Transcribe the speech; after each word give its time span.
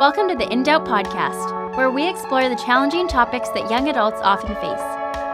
Welcome 0.00 0.28
to 0.28 0.34
the 0.34 0.52
In 0.52 0.64
Doubt 0.64 0.86
podcast, 0.86 1.76
where 1.76 1.88
we 1.88 2.08
explore 2.08 2.48
the 2.48 2.56
challenging 2.56 3.06
topics 3.06 3.48
that 3.50 3.70
young 3.70 3.88
adults 3.88 4.20
often 4.22 4.56
face. 4.56 4.82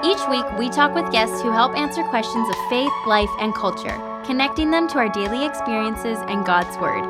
Each 0.05 0.21
week, 0.29 0.45
we 0.59 0.69
talk 0.69 0.95
with 0.95 1.11
guests 1.11 1.41
who 1.41 1.51
help 1.51 1.75
answer 1.75 2.03
questions 2.05 2.47
of 2.47 2.55
faith, 2.69 2.93
life, 3.07 3.31
and 3.39 3.55
culture, 3.55 3.97
connecting 4.23 4.71
them 4.71 4.87
to 4.89 4.99
our 4.99 5.09
daily 5.09 5.47
experiences 5.47 6.19
and 6.29 6.45
God's 6.45 6.77
Word. 6.77 7.07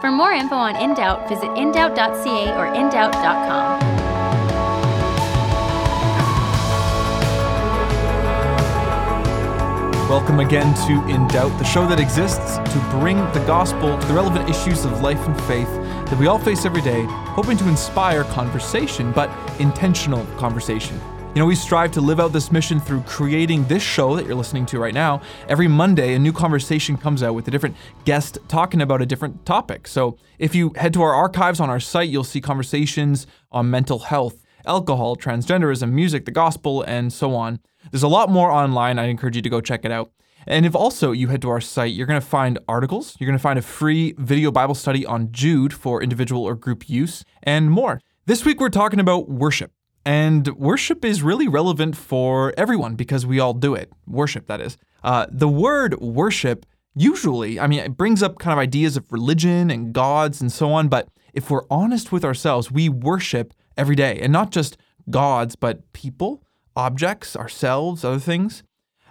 For 0.00 0.12
more 0.12 0.30
info 0.30 0.54
on 0.54 0.76
In 0.76 0.94
Doubt, 0.94 1.28
visit 1.28 1.48
indoubt.ca 1.50 2.54
or 2.56 2.72
indoubt.com. 2.72 3.80
Welcome 10.08 10.38
again 10.38 10.72
to 10.86 11.04
In 11.12 11.26
Doubt, 11.26 11.58
the 11.58 11.64
show 11.64 11.84
that 11.88 11.98
exists 11.98 12.58
to 12.58 12.88
bring 13.00 13.16
the 13.32 13.42
gospel 13.44 13.98
to 13.98 14.06
the 14.06 14.14
relevant 14.14 14.48
issues 14.48 14.84
of 14.84 15.00
life 15.00 15.26
and 15.26 15.40
faith 15.42 15.81
that 16.12 16.18
we 16.18 16.26
all 16.26 16.38
face 16.38 16.66
every 16.66 16.82
day, 16.82 17.06
hoping 17.08 17.56
to 17.56 17.66
inspire 17.66 18.22
conversation, 18.24 19.12
but 19.12 19.30
intentional 19.58 20.26
conversation. 20.36 21.00
You 21.34 21.40
know, 21.40 21.46
we 21.46 21.54
strive 21.54 21.90
to 21.92 22.02
live 22.02 22.20
out 22.20 22.34
this 22.34 22.52
mission 22.52 22.78
through 22.78 23.00
creating 23.04 23.64
this 23.64 23.82
show 23.82 24.14
that 24.16 24.26
you're 24.26 24.34
listening 24.34 24.66
to 24.66 24.78
right 24.78 24.92
now. 24.92 25.22
Every 25.48 25.68
Monday, 25.68 26.12
a 26.12 26.18
new 26.18 26.34
conversation 26.34 26.98
comes 26.98 27.22
out 27.22 27.34
with 27.34 27.48
a 27.48 27.50
different 27.50 27.76
guest 28.04 28.36
talking 28.46 28.82
about 28.82 29.00
a 29.00 29.06
different 29.06 29.46
topic. 29.46 29.88
So 29.88 30.18
if 30.38 30.54
you 30.54 30.74
head 30.76 30.92
to 30.92 31.00
our 31.00 31.14
archives 31.14 31.60
on 31.60 31.70
our 31.70 31.80
site, 31.80 32.10
you'll 32.10 32.24
see 32.24 32.42
conversations 32.42 33.26
on 33.50 33.70
mental 33.70 34.00
health, 34.00 34.44
alcohol, 34.66 35.16
transgenderism, 35.16 35.92
music, 35.92 36.26
the 36.26 36.30
gospel, 36.30 36.82
and 36.82 37.10
so 37.10 37.34
on. 37.34 37.58
There's 37.90 38.02
a 38.02 38.08
lot 38.08 38.28
more 38.28 38.50
online. 38.50 38.98
I 38.98 39.06
encourage 39.06 39.36
you 39.36 39.42
to 39.42 39.48
go 39.48 39.62
check 39.62 39.86
it 39.86 39.90
out. 39.90 40.12
And 40.46 40.66
if 40.66 40.74
also 40.74 41.12
you 41.12 41.28
head 41.28 41.42
to 41.42 41.50
our 41.50 41.60
site, 41.60 41.92
you're 41.92 42.06
going 42.06 42.20
to 42.20 42.26
find 42.26 42.58
articles, 42.68 43.16
you're 43.18 43.26
going 43.26 43.38
to 43.38 43.42
find 43.42 43.58
a 43.58 43.62
free 43.62 44.14
video 44.18 44.50
Bible 44.50 44.74
study 44.74 45.06
on 45.06 45.30
Jude 45.32 45.72
for 45.72 46.02
individual 46.02 46.44
or 46.44 46.54
group 46.54 46.88
use, 46.88 47.24
and 47.42 47.70
more. 47.70 48.00
This 48.26 48.44
week 48.44 48.60
we're 48.60 48.68
talking 48.68 49.00
about 49.00 49.28
worship. 49.28 49.72
And 50.04 50.48
worship 50.56 51.04
is 51.04 51.22
really 51.22 51.46
relevant 51.46 51.96
for 51.96 52.52
everyone 52.56 52.96
because 52.96 53.24
we 53.24 53.38
all 53.38 53.54
do 53.54 53.74
it. 53.74 53.92
Worship, 54.06 54.46
that 54.48 54.60
is. 54.60 54.76
Uh, 55.04 55.26
the 55.30 55.48
word 55.48 56.00
worship 56.00 56.66
usually, 56.94 57.60
I 57.60 57.66
mean, 57.66 57.80
it 57.80 57.96
brings 57.96 58.22
up 58.22 58.38
kind 58.38 58.52
of 58.52 58.58
ideas 58.58 58.96
of 58.96 59.10
religion 59.12 59.70
and 59.70 59.92
gods 59.92 60.40
and 60.40 60.50
so 60.50 60.72
on. 60.72 60.88
But 60.88 61.08
if 61.32 61.50
we're 61.50 61.66
honest 61.70 62.10
with 62.10 62.24
ourselves, 62.24 62.70
we 62.70 62.88
worship 62.88 63.54
every 63.76 63.94
day. 63.94 64.18
And 64.20 64.32
not 64.32 64.50
just 64.50 64.76
gods, 65.08 65.56
but 65.56 65.92
people 65.92 66.42
objects, 66.76 67.36
ourselves, 67.36 68.04
other 68.04 68.18
things. 68.18 68.62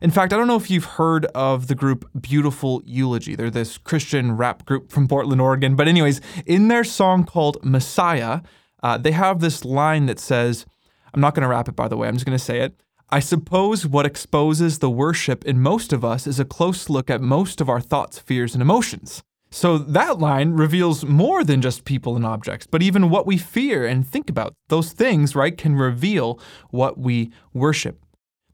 In 0.01 0.09
fact, 0.09 0.33
I 0.33 0.37
don't 0.37 0.47
know 0.47 0.55
if 0.55 0.71
you've 0.71 0.85
heard 0.85 1.25
of 1.27 1.67
the 1.67 1.75
group 1.75 2.09
Beautiful 2.19 2.81
Eulogy. 2.85 3.35
They're 3.35 3.51
this 3.51 3.77
Christian 3.77 4.35
rap 4.35 4.65
group 4.65 4.91
from 4.91 5.07
Portland, 5.07 5.39
Oregon. 5.39 5.75
But, 5.75 5.87
anyways, 5.87 6.21
in 6.47 6.69
their 6.69 6.83
song 6.83 7.23
called 7.23 7.63
Messiah, 7.63 8.41
uh, 8.81 8.97
they 8.97 9.11
have 9.11 9.41
this 9.41 9.63
line 9.63 10.07
that 10.07 10.19
says, 10.19 10.65
I'm 11.13 11.21
not 11.21 11.35
going 11.35 11.43
to 11.43 11.49
rap 11.49 11.69
it, 11.69 11.75
by 11.75 11.87
the 11.87 11.97
way, 11.97 12.07
I'm 12.07 12.15
just 12.15 12.25
going 12.25 12.37
to 12.37 12.43
say 12.43 12.61
it. 12.61 12.81
I 13.11 13.19
suppose 13.19 13.85
what 13.85 14.07
exposes 14.07 14.79
the 14.79 14.89
worship 14.89 15.45
in 15.45 15.59
most 15.59 15.93
of 15.93 16.03
us 16.03 16.25
is 16.25 16.39
a 16.39 16.45
close 16.45 16.89
look 16.89 17.11
at 17.11 17.21
most 17.21 17.61
of 17.61 17.69
our 17.69 17.81
thoughts, 17.81 18.17
fears, 18.17 18.55
and 18.55 18.61
emotions. 18.61 19.21
So 19.51 19.77
that 19.77 20.17
line 20.17 20.53
reveals 20.53 21.05
more 21.05 21.43
than 21.43 21.61
just 21.61 21.85
people 21.85 22.15
and 22.15 22.25
objects, 22.25 22.65
but 22.65 22.81
even 22.81 23.09
what 23.11 23.27
we 23.27 23.37
fear 23.37 23.85
and 23.85 24.07
think 24.07 24.31
about. 24.31 24.53
Those 24.69 24.93
things, 24.93 25.35
right, 25.35 25.55
can 25.55 25.75
reveal 25.75 26.39
what 26.71 26.97
we 26.97 27.31
worship. 27.53 28.03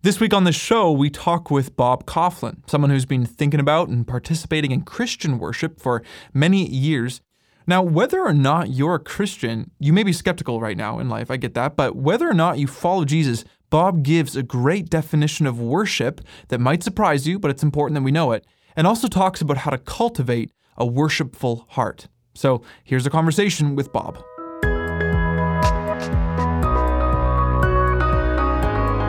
This 0.07 0.21
week 0.21 0.33
on 0.33 0.45
the 0.45 0.53
show, 0.53 0.89
we 0.89 1.09
talk 1.09 1.51
with 1.51 1.75
Bob 1.75 2.05
Kauflin, 2.05 2.61
someone 2.65 2.91
who's 2.91 3.05
been 3.05 3.25
thinking 3.25 3.59
about 3.59 3.89
and 3.89 4.07
participating 4.07 4.71
in 4.71 4.83
Christian 4.83 5.37
worship 5.37 5.81
for 5.81 6.01
many 6.33 6.65
years. 6.65 7.19
Now, 7.67 7.81
whether 7.81 8.21
or 8.21 8.31
not 8.31 8.69
you're 8.69 8.95
a 8.95 8.99
Christian, 8.99 9.69
you 9.79 9.91
may 9.91 10.03
be 10.03 10.13
skeptical 10.13 10.61
right 10.61 10.77
now 10.77 10.99
in 10.99 11.09
life, 11.09 11.29
I 11.29 11.35
get 11.35 11.55
that, 11.55 11.75
but 11.75 11.97
whether 11.97 12.25
or 12.25 12.33
not 12.33 12.57
you 12.57 12.67
follow 12.67 13.03
Jesus, 13.03 13.43
Bob 13.69 14.01
gives 14.01 14.37
a 14.37 14.43
great 14.43 14.89
definition 14.89 15.45
of 15.45 15.59
worship 15.59 16.21
that 16.47 16.61
might 16.61 16.83
surprise 16.83 17.27
you, 17.27 17.37
but 17.37 17.51
it's 17.51 17.61
important 17.61 17.95
that 17.95 18.03
we 18.03 18.11
know 18.11 18.31
it, 18.31 18.45
and 18.77 18.87
also 18.87 19.09
talks 19.09 19.41
about 19.41 19.57
how 19.57 19.71
to 19.71 19.77
cultivate 19.77 20.53
a 20.77 20.85
worshipful 20.85 21.65
heart. 21.71 22.07
So 22.33 22.61
here's 22.85 23.05
a 23.05 23.09
conversation 23.09 23.75
with 23.75 23.91
Bob. 23.91 24.23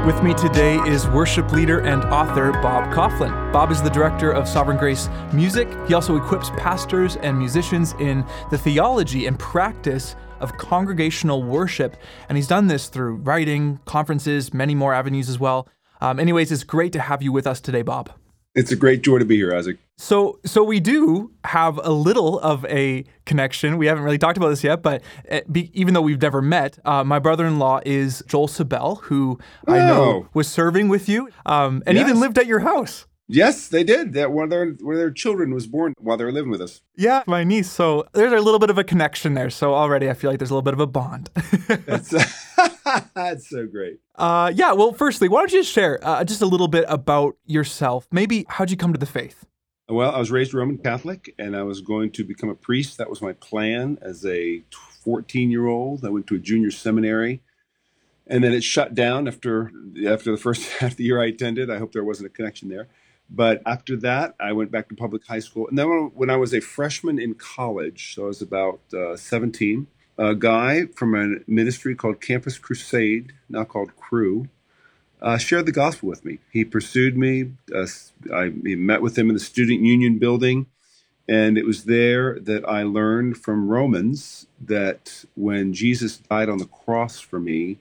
With 0.09 0.23
me 0.23 0.33
today 0.33 0.79
is 0.87 1.07
worship 1.09 1.53
leader 1.53 1.81
and 1.81 2.03
author 2.05 2.51
Bob 2.51 2.91
Kauflin. 2.95 3.53
Bob 3.53 3.71
is 3.71 3.83
the 3.83 3.91
director 3.91 4.31
of 4.31 4.49
Sovereign 4.49 4.79
Grace 4.79 5.07
Music. 5.35 5.69
He 5.87 5.93
also 5.93 6.17
equips 6.17 6.49
pastors 6.57 7.17
and 7.17 7.39
musicians 7.39 7.93
in 8.01 8.25
the 8.51 8.57
theology 8.57 9.27
and 9.27 9.39
practice 9.39 10.17
of 10.41 10.57
congregational 10.57 11.43
worship, 11.43 11.95
and 12.31 12.39
he's 12.39 12.47
done 12.47 12.69
this 12.69 12.89
through 12.89 13.17
writing, 13.17 13.81
conferences, 13.85 14.55
many 14.55 14.75
more 14.75 14.95
avenues 14.95 15.29
as 15.29 15.39
well. 15.39 15.69
Um, 16.01 16.19
anyways, 16.19 16.51
it's 16.51 16.65
great 16.65 16.95
to 16.95 17.01
have 17.01 17.23
you 17.23 17.31
with 17.31 17.47
us 17.47 17.61
today, 17.61 17.83
Bob. 17.83 18.11
It's 18.55 18.73
a 18.73 18.77
great 18.77 19.03
joy 19.03 19.19
to 19.19 19.25
be 19.25 19.37
here, 19.37 19.55
Isaac. 19.55 19.79
So, 19.99 20.39
so 20.45 20.63
we 20.63 20.79
do 20.79 21.33
have 21.45 21.79
a 21.83 21.91
little 21.91 22.39
of 22.39 22.65
a 22.67 23.05
connection. 23.27 23.79
We 23.79 23.87
haven't 23.87 24.05
really 24.05 24.19
talked 24.19 24.37
about 24.37 24.49
this 24.49 24.63
yet, 24.63 24.81
but 24.81 25.03
eh, 25.27 25.41
be, 25.51 25.71
even 25.79 25.93
though 25.93 26.01
we've 26.01 26.23
never 26.23 26.41
met, 26.41 26.79
uh, 26.85 27.03
my 27.03 27.19
brother-in-law 27.19 27.81
is 27.85 28.23
Joel 28.29 28.47
Sabell, 28.47 28.97
who 29.03 29.41
oh. 29.67 29.75
I 29.75 29.79
know 29.79 30.03
oh. 30.03 30.29
was 30.35 30.49
serving 30.49 30.89
with 30.89 31.09
you, 31.09 31.29
um, 31.47 31.83
and 31.85 31.99
yes. 31.99 32.09
even 32.09 32.21
lived 32.21 32.39
at 32.39 32.47
your 32.47 32.61
house. 32.61 33.07
Yes, 33.31 33.69
they 33.69 33.85
did. 33.85 34.15
That 34.15 34.33
one 34.33 34.45
of 34.45 34.51
their 34.51 34.67
one 34.81 34.95
of 34.95 34.99
their 34.99 35.11
children 35.11 35.53
was 35.53 35.67
born 35.67 35.93
while 35.99 36.17
they 36.17 36.25
were 36.25 36.33
living 36.33 36.51
with 36.51 36.63
us. 36.63 36.81
Yeah, 36.97 37.23
my 37.27 37.45
niece. 37.45 37.71
So 37.71 38.09
there's 38.15 38.33
a 38.33 38.41
little 38.41 38.59
bit 38.59 38.71
of 38.71 38.79
a 38.79 38.85
connection 38.85 39.35
there. 39.35 39.51
So 39.51 39.75
already 39.75 40.09
I 40.09 40.15
feel 40.15 40.31
like 40.31 40.39
there's 40.39 40.51
a 40.51 40.55
little 40.55 40.63
bit 40.63 40.73
of 40.73 40.81
a 40.81 40.87
bond. 40.87 41.29
that's, 41.87 42.09
that's 43.15 43.49
so 43.51 43.67
great. 43.67 44.01
Uh, 44.15 44.51
yeah. 44.55 44.73
Well, 44.73 44.95
firstly, 44.95 45.29
why 45.29 45.41
don't 45.41 45.53
you 45.53 45.61
just 45.61 45.73
share 45.73 45.99
uh, 46.03 46.25
just 46.25 46.41
a 46.41 46.47
little 46.47 46.69
bit 46.69 46.87
about 46.89 47.37
yourself? 47.45 48.09
Maybe 48.11 48.47
how'd 48.49 48.71
you 48.71 48.79
come 48.79 48.95
to 48.95 48.99
the 48.99 49.07
faith? 49.07 49.45
Well, 49.91 50.11
I 50.15 50.19
was 50.19 50.31
raised 50.31 50.53
Roman 50.53 50.79
Catholic, 50.79 51.35
and 51.39 51.57
I 51.57 51.63
was 51.63 51.81
going 51.81 52.11
to 52.13 52.25
become 52.25 52.51
a 52.51 52.55
priest. 52.55 52.99
That 52.99 53.09
was 53.09 53.23
my 53.23 53.33
plan 53.35 53.99
as 54.01 54.25
a 54.25 54.63
14 55.05 55.51
year 55.51 55.67
old. 55.67 56.05
I 56.05 56.09
went 56.09 56.27
to 56.29 56.35
a 56.35 56.39
junior 56.39 56.71
seminary 56.71 57.43
and 58.29 58.45
then 58.45 58.53
it 58.53 58.63
shut 58.63 58.95
down 58.95 59.27
after 59.27 59.73
after 60.07 60.31
the 60.31 60.37
first 60.37 60.69
half 60.79 60.93
of 60.93 60.97
the 60.97 61.05
year 61.05 61.21
I 61.21 61.27
attended. 61.27 61.71
I 61.71 61.79
hope 61.79 61.93
there 61.93 62.05
wasn't 62.05 62.27
a 62.27 62.31
connection 62.31 62.69
there. 62.69 62.89
But 63.31 63.63
after 63.67 63.97
that, 63.99 64.35
I 64.41 64.53
went 64.53 64.71
back 64.71 64.89
to 64.89 64.95
public 64.95 65.27
high 65.27 65.41
school. 65.41 65.69
And 65.69 65.79
then 65.79 65.89
when 66.15 66.31
I 66.31 66.37
was 66.37 66.55
a 66.55 66.61
freshman 66.61 67.19
in 67.19 67.35
college, 67.35 68.15
so 68.15 68.25
I 68.25 68.29
was 68.29 68.43
about 68.43 68.81
uh, 68.95 69.17
17, 69.17 69.87
a 70.19 70.35
guy 70.35 70.87
from 70.97 71.15
a 71.15 71.37
ministry 71.51 71.95
called 71.95 72.21
Campus 72.21 72.59
Crusade, 72.59 73.33
now 73.49 73.65
called 73.65 73.97
Cru, 73.97 74.49
uh, 75.23 75.39
shared 75.39 75.67
the 75.67 75.73
gospel 75.73 76.09
with 76.09 76.25
me. 76.25 76.39
He 76.53 76.65
pursued 76.65 77.17
me. 77.17 77.53
Uh, 77.75 77.87
I 78.35 78.51
met 78.51 79.03
with 79.03 79.19
him 79.19 79.29
in 79.29 79.35
the 79.35 79.41
student 79.41 79.83
union 79.83 80.19
building. 80.19 80.67
And 81.29 81.59
it 81.59 81.67
was 81.67 81.85
there 81.85 82.39
that 82.41 82.69
I 82.69 82.85
learned 82.85 83.39
from 83.39 83.69
Romans 83.69 84.47
that 84.61 85.25
when 85.37 85.75
Jesus 85.75 86.19
died 86.19 86.49
on 86.49 86.59
the 86.59 86.67
cross 86.67 87.21
for 87.21 87.41
me, 87.41 87.79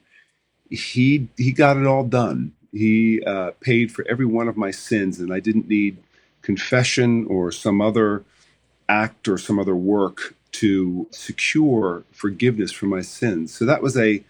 he 0.69 1.29
he 1.37 1.51
got 1.53 1.77
it 1.77 1.87
all 1.87 2.03
done. 2.03 2.53
He 2.71 3.21
uh, 3.23 3.51
paid 3.59 3.91
for 3.91 4.05
every 4.07 4.25
one 4.25 4.47
of 4.47 4.57
my 4.57 4.71
sins, 4.71 5.19
and 5.19 5.33
I 5.33 5.39
didn't 5.39 5.67
need 5.67 5.97
confession 6.41 7.25
or 7.27 7.51
some 7.51 7.81
other 7.81 8.23
act 8.89 9.27
or 9.27 9.37
some 9.37 9.59
other 9.59 9.75
work 9.75 10.35
to 10.53 11.07
secure 11.11 12.03
forgiveness 12.11 12.71
for 12.71 12.85
my 12.85 13.01
sins. 13.01 13.53
So 13.53 13.65
that 13.65 13.81
was 13.81 13.97
a 13.97 14.23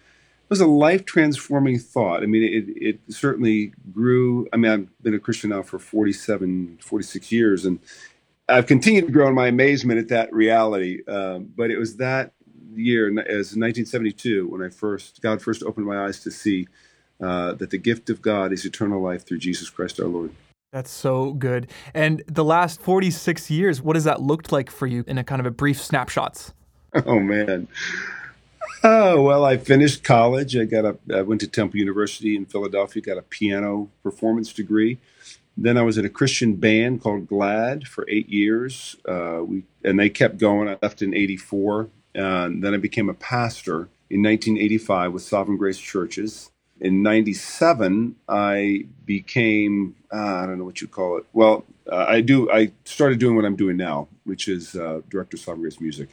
it 0.48 0.50
was 0.50 0.60
a 0.60 0.66
life 0.66 1.04
transforming 1.04 1.78
thought. 1.78 2.22
I 2.22 2.26
mean, 2.26 2.42
it, 2.42 2.82
it 2.82 3.00
certainly 3.10 3.72
grew. 3.92 4.48
I 4.50 4.56
mean, 4.56 4.72
I've 4.72 5.02
been 5.02 5.12
a 5.12 5.18
Christian 5.18 5.50
now 5.50 5.60
for 5.62 5.78
47, 5.78 6.78
46 6.80 7.30
years, 7.30 7.66
and 7.66 7.78
I've 8.48 8.66
continued 8.66 9.06
to 9.06 9.12
grow 9.12 9.28
in 9.28 9.34
my 9.34 9.48
amazement 9.48 9.98
at 9.98 10.08
that 10.08 10.32
reality. 10.32 11.02
Um, 11.06 11.52
but 11.54 11.70
it 11.70 11.76
was 11.76 11.96
that 11.96 12.32
year, 12.74 13.08
as 13.08 13.56
1972, 13.56 14.48
when 14.48 14.62
I 14.62 14.70
first 14.70 15.20
God 15.20 15.42
first 15.42 15.62
opened 15.62 15.86
my 15.86 16.06
eyes 16.06 16.20
to 16.20 16.30
see 16.30 16.66
uh, 17.20 17.54
that 17.54 17.70
the 17.70 17.78
gift 17.78 18.10
of 18.10 18.22
God 18.22 18.52
is 18.52 18.64
eternal 18.64 19.00
life 19.00 19.26
through 19.26 19.38
Jesus 19.38 19.70
Christ 19.70 20.00
our 20.00 20.06
Lord. 20.06 20.30
That's 20.72 20.90
so 20.90 21.32
good. 21.32 21.70
And 21.94 22.22
the 22.26 22.44
last 22.44 22.80
46 22.80 23.50
years, 23.50 23.80
what 23.80 23.96
has 23.96 24.04
that 24.04 24.20
looked 24.20 24.52
like 24.52 24.70
for 24.70 24.86
you 24.86 25.02
in 25.06 25.16
a 25.16 25.24
kind 25.24 25.40
of 25.40 25.46
a 25.46 25.50
brief 25.50 25.82
snapshots? 25.82 26.52
Oh, 27.04 27.20
man. 27.20 27.68
Oh, 28.82 29.20
well, 29.20 29.44
I 29.44 29.58
finished 29.58 30.04
college. 30.04 30.56
I 30.56 30.64
got 30.64 30.84
a, 30.86 30.96
I 31.14 31.20
went 31.20 31.42
to 31.42 31.46
Temple 31.46 31.78
University 31.78 32.34
in 32.34 32.46
Philadelphia, 32.46 33.02
got 33.02 33.18
a 33.18 33.22
piano 33.22 33.90
performance 34.02 34.54
degree. 34.54 34.98
Then 35.56 35.76
I 35.76 35.82
was 35.82 35.98
in 35.98 36.06
a 36.06 36.08
Christian 36.08 36.54
band 36.54 37.02
called 37.02 37.26
Glad 37.26 37.86
for 37.86 38.06
eight 38.08 38.30
years. 38.30 38.96
Uh, 39.06 39.42
we 39.44 39.64
and 39.84 39.98
they 39.98 40.08
kept 40.08 40.38
going. 40.38 40.68
I 40.68 40.78
left 40.80 41.02
in 41.02 41.14
'84, 41.14 41.88
and 42.14 42.62
then 42.62 42.72
I 42.72 42.78
became 42.78 43.08
a 43.08 43.14
pastor 43.14 43.88
in 44.08 44.22
1985 44.22 45.12
with 45.12 45.22
Sovereign 45.22 45.58
Grace 45.58 45.78
Churches 45.78 46.50
in 46.80 47.02
97 47.02 48.14
i 48.28 48.84
became 49.04 49.94
uh, 50.12 50.16
i 50.16 50.46
don't 50.46 50.58
know 50.58 50.64
what 50.64 50.80
you 50.80 50.88
call 50.88 51.18
it 51.18 51.24
well 51.32 51.64
uh, 51.90 52.06
i 52.08 52.20
do 52.20 52.50
i 52.50 52.70
started 52.84 53.18
doing 53.18 53.36
what 53.36 53.44
i'm 53.44 53.56
doing 53.56 53.76
now 53.76 54.08
which 54.24 54.48
is 54.48 54.74
uh, 54.74 55.00
director 55.08 55.36
of 55.36 55.40
sovereign 55.40 55.62
grace 55.62 55.80
music 55.80 56.08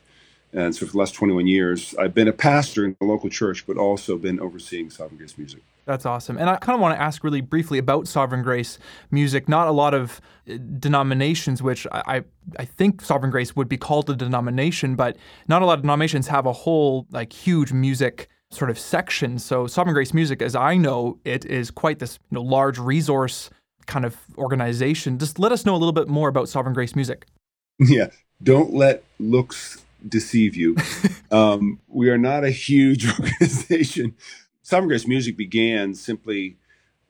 And 0.56 0.74
so 0.74 0.86
for 0.86 0.94
the 0.94 0.98
last 0.98 1.14
21 1.16 1.48
years, 1.48 1.94
I've 2.00 2.14
been 2.14 2.30
a 2.30 2.34
pastor 2.34 2.86
in 2.86 2.96
the 3.02 3.06
local 3.06 3.30
church, 3.30 3.68
but 3.68 3.76
also 3.76 4.18
been 4.18 4.40
overseeing 4.40 4.90
Sovereign 4.90 5.18
Grace 5.18 5.38
Music. 5.38 5.62
That's 5.84 6.06
awesome. 6.06 6.38
And 6.38 6.50
I 6.50 6.56
kind 6.56 6.76
of 6.76 6.82
want 6.82 6.96
to 6.98 7.02
ask 7.02 7.26
really 7.26 7.42
briefly 7.42 7.78
about 7.78 8.08
Sovereign 8.08 8.42
Grace 8.42 8.80
music. 9.12 9.50
Not 9.50 9.68
a 9.68 9.72
lot 9.72 9.94
of 9.94 10.22
uh, 10.50 10.58
denominations, 10.80 11.62
which 11.62 11.86
I, 11.92 12.24
I 12.58 12.66
think 12.66 13.02
Sovereign 13.02 13.32
Grace 13.32 13.54
would 13.58 13.68
be 13.68 13.78
called 13.78 14.10
a 14.10 14.16
denomination, 14.16 14.96
but 14.96 15.18
not 15.50 15.62
a 15.62 15.66
lot 15.66 15.74
of 15.74 15.82
denominations 15.82 16.28
have 16.28 16.46
a 16.46 16.54
whole 16.54 17.06
like 17.12 17.34
huge 17.34 17.74
music 17.74 18.30
sort 18.56 18.70
of 18.70 18.80
section. 18.80 19.38
So 19.40 19.68
Sovereign 19.68 19.94
Grace 19.94 20.14
Music, 20.14 20.42
as 20.42 20.56
I 20.56 20.78
know 20.78 21.20
it, 21.26 21.46
is 21.46 21.72
quite 21.72 22.00
this 22.00 22.20
you 22.32 22.36
know, 22.36 22.42
large 22.42 22.80
resource 22.80 23.50
kind 23.86 24.06
of 24.06 24.18
organization. 24.38 25.20
Just 25.20 25.40
let 25.40 25.52
us 25.52 25.66
know 25.66 25.76
a 25.76 25.78
little 25.78 25.94
bit 25.94 26.08
more 26.08 26.30
about 26.30 26.50
Sovereign 26.50 26.74
Grace 26.74 26.96
Music. 26.96 27.26
Yeah, 27.78 28.08
don't 28.42 28.74
let 28.74 29.04
looks 29.20 29.84
deceive 30.08 30.56
you. 30.56 30.78
um, 31.32 31.78
we 31.90 32.10
are 32.10 32.18
not 32.18 32.46
a 32.46 32.50
huge 32.50 33.06
organization. 33.20 34.16
Sovereign 34.62 34.88
Grace 34.88 35.06
Music 35.06 35.36
began 35.36 35.94
simply 35.94 36.56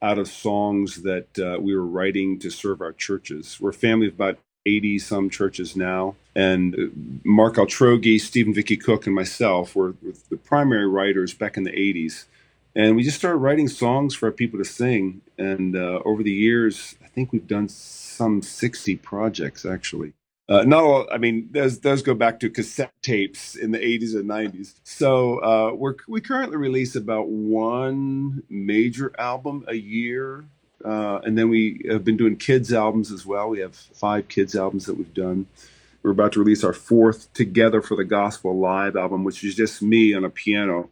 out 0.01 0.17
of 0.17 0.27
songs 0.27 1.03
that 1.03 1.37
uh, 1.37 1.59
we 1.61 1.75
were 1.75 1.85
writing 1.85 2.39
to 2.39 2.49
serve 2.49 2.81
our 2.81 2.93
churches. 2.93 3.59
We're 3.61 3.69
a 3.69 3.73
family 3.73 4.07
of 4.07 4.13
about 4.13 4.39
80 4.65 4.99
some 4.99 5.29
churches 5.29 5.75
now. 5.75 6.15
And 6.35 6.75
uh, 6.75 6.87
Mark 7.23 7.55
Altrogge, 7.55 8.19
Stephen 8.19 8.53
Vicky 8.53 8.77
Cook, 8.77 9.05
and 9.05 9.15
myself 9.15 9.75
were, 9.75 9.95
the 10.29 10.37
primary 10.37 10.87
writers 10.87 11.33
back 11.33 11.57
in 11.57 11.63
the 11.63 11.71
80s. 11.71 12.25
And 12.75 12.95
we 12.95 13.03
just 13.03 13.17
started 13.17 13.37
writing 13.37 13.67
songs 13.67 14.15
for 14.15 14.29
people 14.31 14.59
to 14.59 14.65
sing. 14.65 15.21
And 15.37 15.75
uh, 15.75 16.01
over 16.03 16.23
the 16.23 16.31
years, 16.31 16.95
I 17.03 17.07
think 17.07 17.31
we've 17.31 17.47
done 17.47 17.69
some 17.69 18.41
60 18.41 18.97
projects 18.97 19.65
actually. 19.65 20.13
Uh, 20.47 20.61
not 20.61 20.83
all, 20.83 21.07
I 21.11 21.17
mean, 21.17 21.49
those 21.51 21.79
those 21.79 22.03
go 22.03 22.13
back 22.13 22.39
to 22.41 22.51
cassette 22.51 22.93
tapes 23.01 23.55
in 23.55 23.71
the 23.71 23.79
80s 23.79 24.13
and 24.13 24.29
90s. 24.29 24.75
So 24.83 25.39
uh, 25.39 25.73
we're 25.73 25.95
we 26.07 26.21
currently 26.21 26.57
release 26.57 26.95
about 26.95 27.29
one 27.29 28.43
major 28.47 29.11
album 29.17 29.65
a 29.67 29.73
year, 29.73 30.45
uh, 30.85 31.19
and 31.23 31.37
then 31.37 31.49
we 31.49 31.81
have 31.89 32.03
been 32.03 32.17
doing 32.17 32.35
kids 32.35 32.71
albums 32.71 33.11
as 33.11 33.25
well. 33.25 33.49
We 33.49 33.59
have 33.59 33.75
five 33.75 34.27
kids 34.27 34.55
albums 34.55 34.85
that 34.85 34.95
we've 34.95 35.13
done. 35.13 35.47
We're 36.03 36.11
about 36.11 36.33
to 36.33 36.39
release 36.39 36.63
our 36.63 36.73
fourth 36.73 37.33
Together 37.33 37.81
for 37.81 37.97
the 37.97 38.05
Gospel 38.05 38.57
live 38.59 38.95
album, 38.95 39.23
which 39.23 39.43
is 39.43 39.55
just 39.55 39.81
me 39.81 40.13
on 40.13 40.23
a 40.23 40.29
piano, 40.29 40.91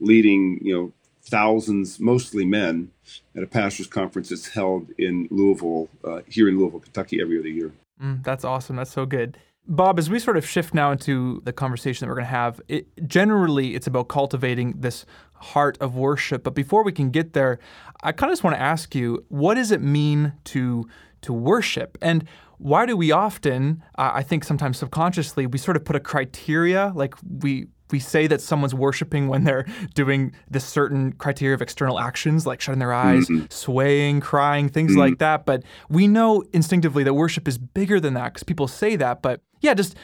leading 0.00 0.58
you 0.62 0.74
know 0.74 0.92
thousands, 1.22 1.98
mostly 1.98 2.44
men, 2.44 2.90
at 3.34 3.42
a 3.42 3.46
pastors' 3.46 3.86
conference 3.86 4.28
that's 4.28 4.48
held 4.48 4.90
in 4.98 5.28
Louisville, 5.30 5.88
uh, 6.04 6.20
here 6.28 6.48
in 6.48 6.58
Louisville, 6.58 6.80
Kentucky, 6.80 7.22
every 7.22 7.38
other 7.38 7.48
year. 7.48 7.72
Mm, 8.02 8.22
that's 8.22 8.44
awesome. 8.44 8.76
That's 8.76 8.92
so 8.92 9.06
good. 9.06 9.38
Bob, 9.66 9.98
as 9.98 10.10
we 10.10 10.18
sort 10.18 10.36
of 10.36 10.46
shift 10.46 10.74
now 10.74 10.90
into 10.90 11.40
the 11.44 11.52
conversation 11.52 12.04
that 12.04 12.10
we're 12.10 12.16
going 12.16 12.26
to 12.26 12.30
have, 12.30 12.60
it, 12.68 12.86
generally 13.06 13.74
it's 13.76 13.86
about 13.86 14.08
cultivating 14.08 14.74
this 14.80 15.06
heart 15.42 15.76
of 15.80 15.94
worship. 15.96 16.42
But 16.42 16.54
before 16.54 16.82
we 16.84 16.92
can 16.92 17.10
get 17.10 17.32
there, 17.32 17.58
I 18.02 18.12
kind 18.12 18.30
of 18.30 18.32
just 18.32 18.44
want 18.44 18.56
to 18.56 18.62
ask 18.62 18.94
you, 18.94 19.24
what 19.28 19.54
does 19.54 19.70
it 19.70 19.82
mean 19.82 20.32
to 20.44 20.88
to 21.22 21.32
worship, 21.32 21.98
and 22.02 22.24
why 22.58 22.86
do 22.86 22.96
we 22.96 23.12
often, 23.12 23.82
uh, 23.98 24.10
I 24.14 24.22
think 24.22 24.44
sometimes 24.44 24.78
subconsciously, 24.78 25.46
we 25.46 25.58
sort 25.58 25.76
of 25.76 25.84
put 25.84 25.96
a 25.96 26.00
criteria, 26.00 26.92
like 26.94 27.14
we 27.40 27.66
we 27.90 27.98
say 27.98 28.26
that 28.26 28.40
someone's 28.40 28.74
worshiping 28.74 29.28
when 29.28 29.44
they're 29.44 29.66
doing 29.94 30.32
this 30.50 30.64
certain 30.64 31.12
criteria 31.12 31.54
of 31.54 31.60
external 31.60 32.00
actions, 32.00 32.46
like 32.46 32.60
shutting 32.60 32.78
their 32.78 32.92
eyes, 32.92 33.28
mm-hmm. 33.28 33.44
swaying, 33.50 34.20
crying, 34.20 34.68
things 34.68 34.92
mm-hmm. 34.92 35.00
like 35.00 35.18
that. 35.18 35.44
But 35.44 35.62
we 35.90 36.08
know 36.08 36.42
instinctively 36.52 37.04
that 37.04 37.14
worship 37.14 37.46
is 37.46 37.58
bigger 37.58 38.00
than 38.00 38.14
that 38.14 38.32
because 38.32 38.44
people 38.44 38.66
say 38.66 38.96
that. 38.96 39.22
But 39.22 39.42
yeah, 39.60 39.74
just 39.74 39.94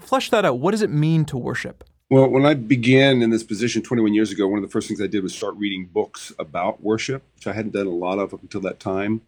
flesh 0.00 0.30
that 0.30 0.44
out. 0.44 0.58
What 0.58 0.70
does 0.70 0.82
it 0.82 0.90
mean 0.90 1.24
to 1.26 1.36
worship? 1.36 1.84
Well, 2.08 2.28
when 2.28 2.46
I 2.46 2.54
began 2.54 3.20
in 3.20 3.30
this 3.30 3.42
position 3.42 3.82
21 3.82 4.14
years 4.14 4.30
ago, 4.30 4.46
one 4.46 4.60
of 4.60 4.64
the 4.64 4.70
first 4.70 4.86
things 4.86 5.02
I 5.02 5.08
did 5.08 5.24
was 5.24 5.34
start 5.34 5.56
reading 5.56 5.86
books 5.86 6.32
about 6.38 6.80
worship, 6.80 7.24
which 7.34 7.48
I 7.48 7.52
hadn't 7.52 7.72
done 7.72 7.88
a 7.88 7.90
lot 7.90 8.20
of 8.20 8.32
up 8.32 8.42
until 8.42 8.60
that 8.60 8.78
time. 8.78 9.22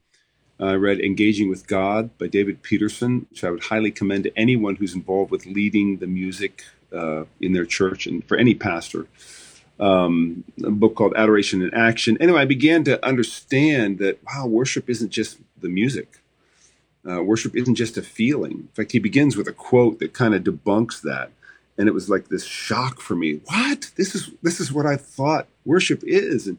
I 0.60 0.74
read 0.74 1.00
Engaging 1.00 1.48
with 1.48 1.66
God 1.66 2.16
by 2.18 2.28
David 2.28 2.62
Peterson, 2.62 3.26
which 3.30 3.42
I 3.42 3.50
would 3.50 3.64
highly 3.64 3.90
commend 3.90 4.24
to 4.24 4.38
anyone 4.38 4.76
who's 4.76 4.94
involved 4.94 5.32
with 5.32 5.44
leading 5.44 5.96
the 5.96 6.06
music 6.06 6.62
uh, 6.92 7.24
in 7.40 7.52
their 7.52 7.66
church 7.66 8.06
and 8.06 8.24
for 8.24 8.36
any 8.36 8.54
pastor. 8.54 9.08
Um, 9.80 10.44
a 10.64 10.70
book 10.70 10.94
called 10.94 11.14
Adoration 11.16 11.62
in 11.62 11.74
Action. 11.74 12.16
Anyway, 12.20 12.42
I 12.42 12.44
began 12.44 12.84
to 12.84 13.04
understand 13.04 13.98
that 13.98 14.20
wow, 14.24 14.46
worship 14.46 14.88
isn't 14.88 15.10
just 15.10 15.38
the 15.60 15.68
music. 15.68 16.18
Uh, 17.08 17.24
worship 17.24 17.56
isn't 17.56 17.74
just 17.74 17.96
a 17.96 18.02
feeling. 18.02 18.52
In 18.52 18.68
fact, 18.74 18.92
he 18.92 19.00
begins 19.00 19.36
with 19.36 19.48
a 19.48 19.52
quote 19.52 19.98
that 19.98 20.12
kind 20.12 20.32
of 20.32 20.44
debunks 20.44 21.00
that, 21.02 21.32
and 21.78 21.88
it 21.88 21.94
was 21.94 22.10
like 22.10 22.28
this 22.28 22.44
shock 22.44 23.00
for 23.00 23.14
me. 23.14 23.40
What? 23.46 23.90
This 23.96 24.14
is 24.14 24.30
this 24.42 24.60
is 24.60 24.72
what 24.72 24.86
I 24.86 24.96
thought 24.96 25.46
worship 25.64 26.02
is, 26.04 26.46
and 26.46 26.58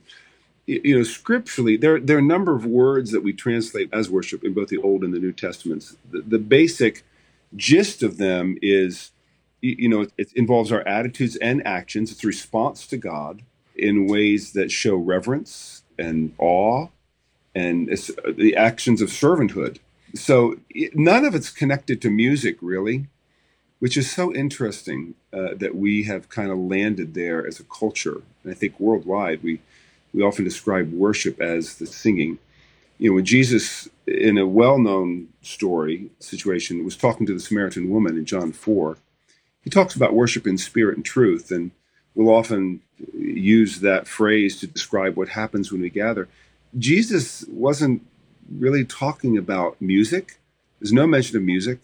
you 0.65 0.97
know, 0.97 1.03
scripturally, 1.03 1.77
there 1.77 1.99
there 1.99 2.15
are 2.15 2.19
a 2.19 2.23
number 2.23 2.55
of 2.55 2.65
words 2.65 3.11
that 3.11 3.23
we 3.23 3.33
translate 3.33 3.89
as 3.93 4.09
worship 4.09 4.43
in 4.43 4.53
both 4.53 4.69
the 4.69 4.77
Old 4.77 5.03
and 5.03 5.13
the 5.13 5.19
New 5.19 5.33
Testaments. 5.33 5.95
The, 6.09 6.21
the 6.21 6.39
basic 6.39 7.03
gist 7.55 8.01
of 8.01 8.17
them 8.17 8.57
is 8.61 9.11
you 9.61 9.89
know, 9.89 10.07
it 10.17 10.31
involves 10.33 10.71
our 10.71 10.87
attitudes 10.87 11.35
and 11.37 11.65
actions. 11.65 12.11
It's 12.11 12.23
response 12.23 12.87
to 12.87 12.97
God 12.97 13.41
in 13.75 14.07
ways 14.07 14.53
that 14.53 14.71
show 14.71 14.95
reverence 14.95 15.83
and 15.97 16.33
awe 16.37 16.87
and 17.55 17.89
uh, 17.91 18.31
the 18.35 18.55
actions 18.55 19.01
of 19.01 19.09
servanthood. 19.09 19.79
So 20.15 20.55
none 20.93 21.25
of 21.25 21.35
it's 21.35 21.49
connected 21.49 22.01
to 22.01 22.09
music, 22.09 22.57
really, 22.61 23.07
which 23.79 23.95
is 23.97 24.11
so 24.11 24.33
interesting 24.33 25.15
uh, 25.33 25.55
that 25.55 25.75
we 25.75 26.03
have 26.03 26.29
kind 26.29 26.51
of 26.51 26.57
landed 26.57 27.13
there 27.13 27.45
as 27.45 27.59
a 27.59 27.63
culture. 27.63 28.21
And 28.43 28.51
I 28.51 28.55
think 28.55 28.79
worldwide, 28.79 29.41
we, 29.41 29.61
we 30.13 30.21
often 30.21 30.43
describe 30.43 30.91
worship 30.91 31.39
as 31.41 31.75
the 31.75 31.85
singing. 31.85 32.39
You 32.97 33.09
know, 33.09 33.15
when 33.15 33.25
Jesus, 33.25 33.87
in 34.05 34.37
a 34.37 34.45
well 34.47 34.77
known 34.77 35.29
story 35.41 36.09
situation, 36.19 36.83
was 36.83 36.97
talking 36.97 37.25
to 37.27 37.33
the 37.33 37.39
Samaritan 37.39 37.89
woman 37.89 38.17
in 38.17 38.25
John 38.25 38.51
4, 38.51 38.97
he 39.63 39.69
talks 39.69 39.95
about 39.95 40.13
worship 40.13 40.45
in 40.45 40.57
spirit 40.57 40.95
and 40.95 41.05
truth, 41.05 41.51
and 41.51 41.71
we'll 42.15 42.33
often 42.33 42.81
use 43.13 43.79
that 43.79 44.07
phrase 44.07 44.59
to 44.59 44.67
describe 44.67 45.15
what 45.15 45.29
happens 45.29 45.71
when 45.71 45.81
we 45.81 45.89
gather. 45.89 46.27
Jesus 46.77 47.45
wasn't 47.47 48.05
really 48.51 48.83
talking 48.83 49.37
about 49.37 49.81
music. 49.81 50.39
There's 50.79 50.93
no 50.93 51.07
mention 51.07 51.37
of 51.37 51.43
music. 51.43 51.79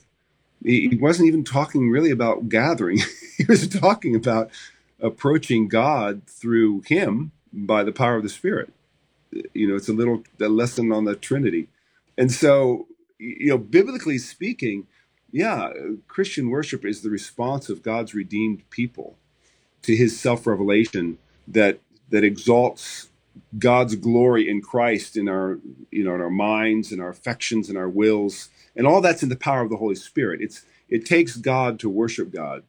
He 0.63 0.97
wasn't 0.99 1.27
even 1.27 1.43
talking 1.43 1.89
really 1.89 2.11
about 2.11 2.49
gathering. 2.49 2.99
he 3.37 3.45
was 3.47 3.67
talking 3.67 4.15
about 4.15 4.49
approaching 4.99 5.67
God 5.67 6.23
through 6.27 6.81
Him 6.87 7.31
by 7.53 7.83
the 7.83 7.91
power 7.91 8.15
of 8.15 8.23
the 8.23 8.29
Spirit. 8.29 8.73
You 9.53 9.67
know, 9.67 9.75
it's 9.75 9.89
a 9.89 9.93
little 9.93 10.23
a 10.41 10.47
lesson 10.47 10.91
on 10.91 11.05
the 11.05 11.15
Trinity. 11.15 11.67
And 12.17 12.31
so, 12.31 12.87
you 13.19 13.47
know, 13.47 13.57
biblically 13.57 14.17
speaking, 14.17 14.87
yeah, 15.31 15.71
Christian 16.07 16.49
worship 16.49 16.85
is 16.85 17.01
the 17.01 17.09
response 17.09 17.69
of 17.69 17.83
God's 17.83 18.13
redeemed 18.13 18.69
people 18.69 19.17
to 19.81 19.95
his 19.95 20.19
self-revelation 20.19 21.17
that 21.47 21.79
that 22.09 22.23
exalts 22.23 23.09
God's 23.57 23.95
glory 23.95 24.49
in 24.49 24.61
Christ 24.61 25.17
in 25.17 25.27
our 25.27 25.59
you 25.91 26.03
know 26.03 26.15
in 26.15 26.21
our 26.21 26.29
minds 26.29 26.91
and 26.91 27.01
our 27.01 27.09
affections 27.09 27.69
and 27.69 27.77
our 27.77 27.89
wills 27.89 28.49
and 28.75 28.85
all 28.85 29.01
that's 29.01 29.23
in 29.23 29.29
the 29.29 29.35
power 29.35 29.61
of 29.61 29.69
the 29.69 29.77
Holy 29.77 29.95
Spirit. 29.95 30.41
It's 30.41 30.65
it 30.89 31.05
takes 31.05 31.35
God 31.35 31.79
to 31.79 31.89
worship 31.89 32.31
God. 32.31 32.63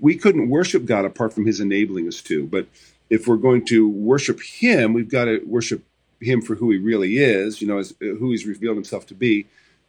We 0.00 0.16
couldn't 0.16 0.48
worship 0.48 0.84
God 0.86 1.04
apart 1.04 1.32
from 1.32 1.46
his 1.46 1.60
enabling 1.60 2.06
us 2.08 2.22
to, 2.22 2.46
but 2.46 2.66
if 3.10 3.26
we're 3.26 3.36
going 3.36 3.64
to 3.66 3.88
worship 3.88 4.40
him, 4.42 4.92
we've 4.92 5.10
got 5.10 5.24
to 5.24 5.40
worship 5.44 5.82
him 6.20 6.40
for 6.40 6.54
who 6.56 6.70
he 6.70 6.78
really 6.78 7.18
is, 7.18 7.60
you 7.60 7.66
know, 7.66 7.78
as 7.78 7.94
who 8.00 8.30
he's 8.30 8.46
revealed 8.46 8.76
himself 8.76 9.06
to 9.06 9.14
be 9.14 9.46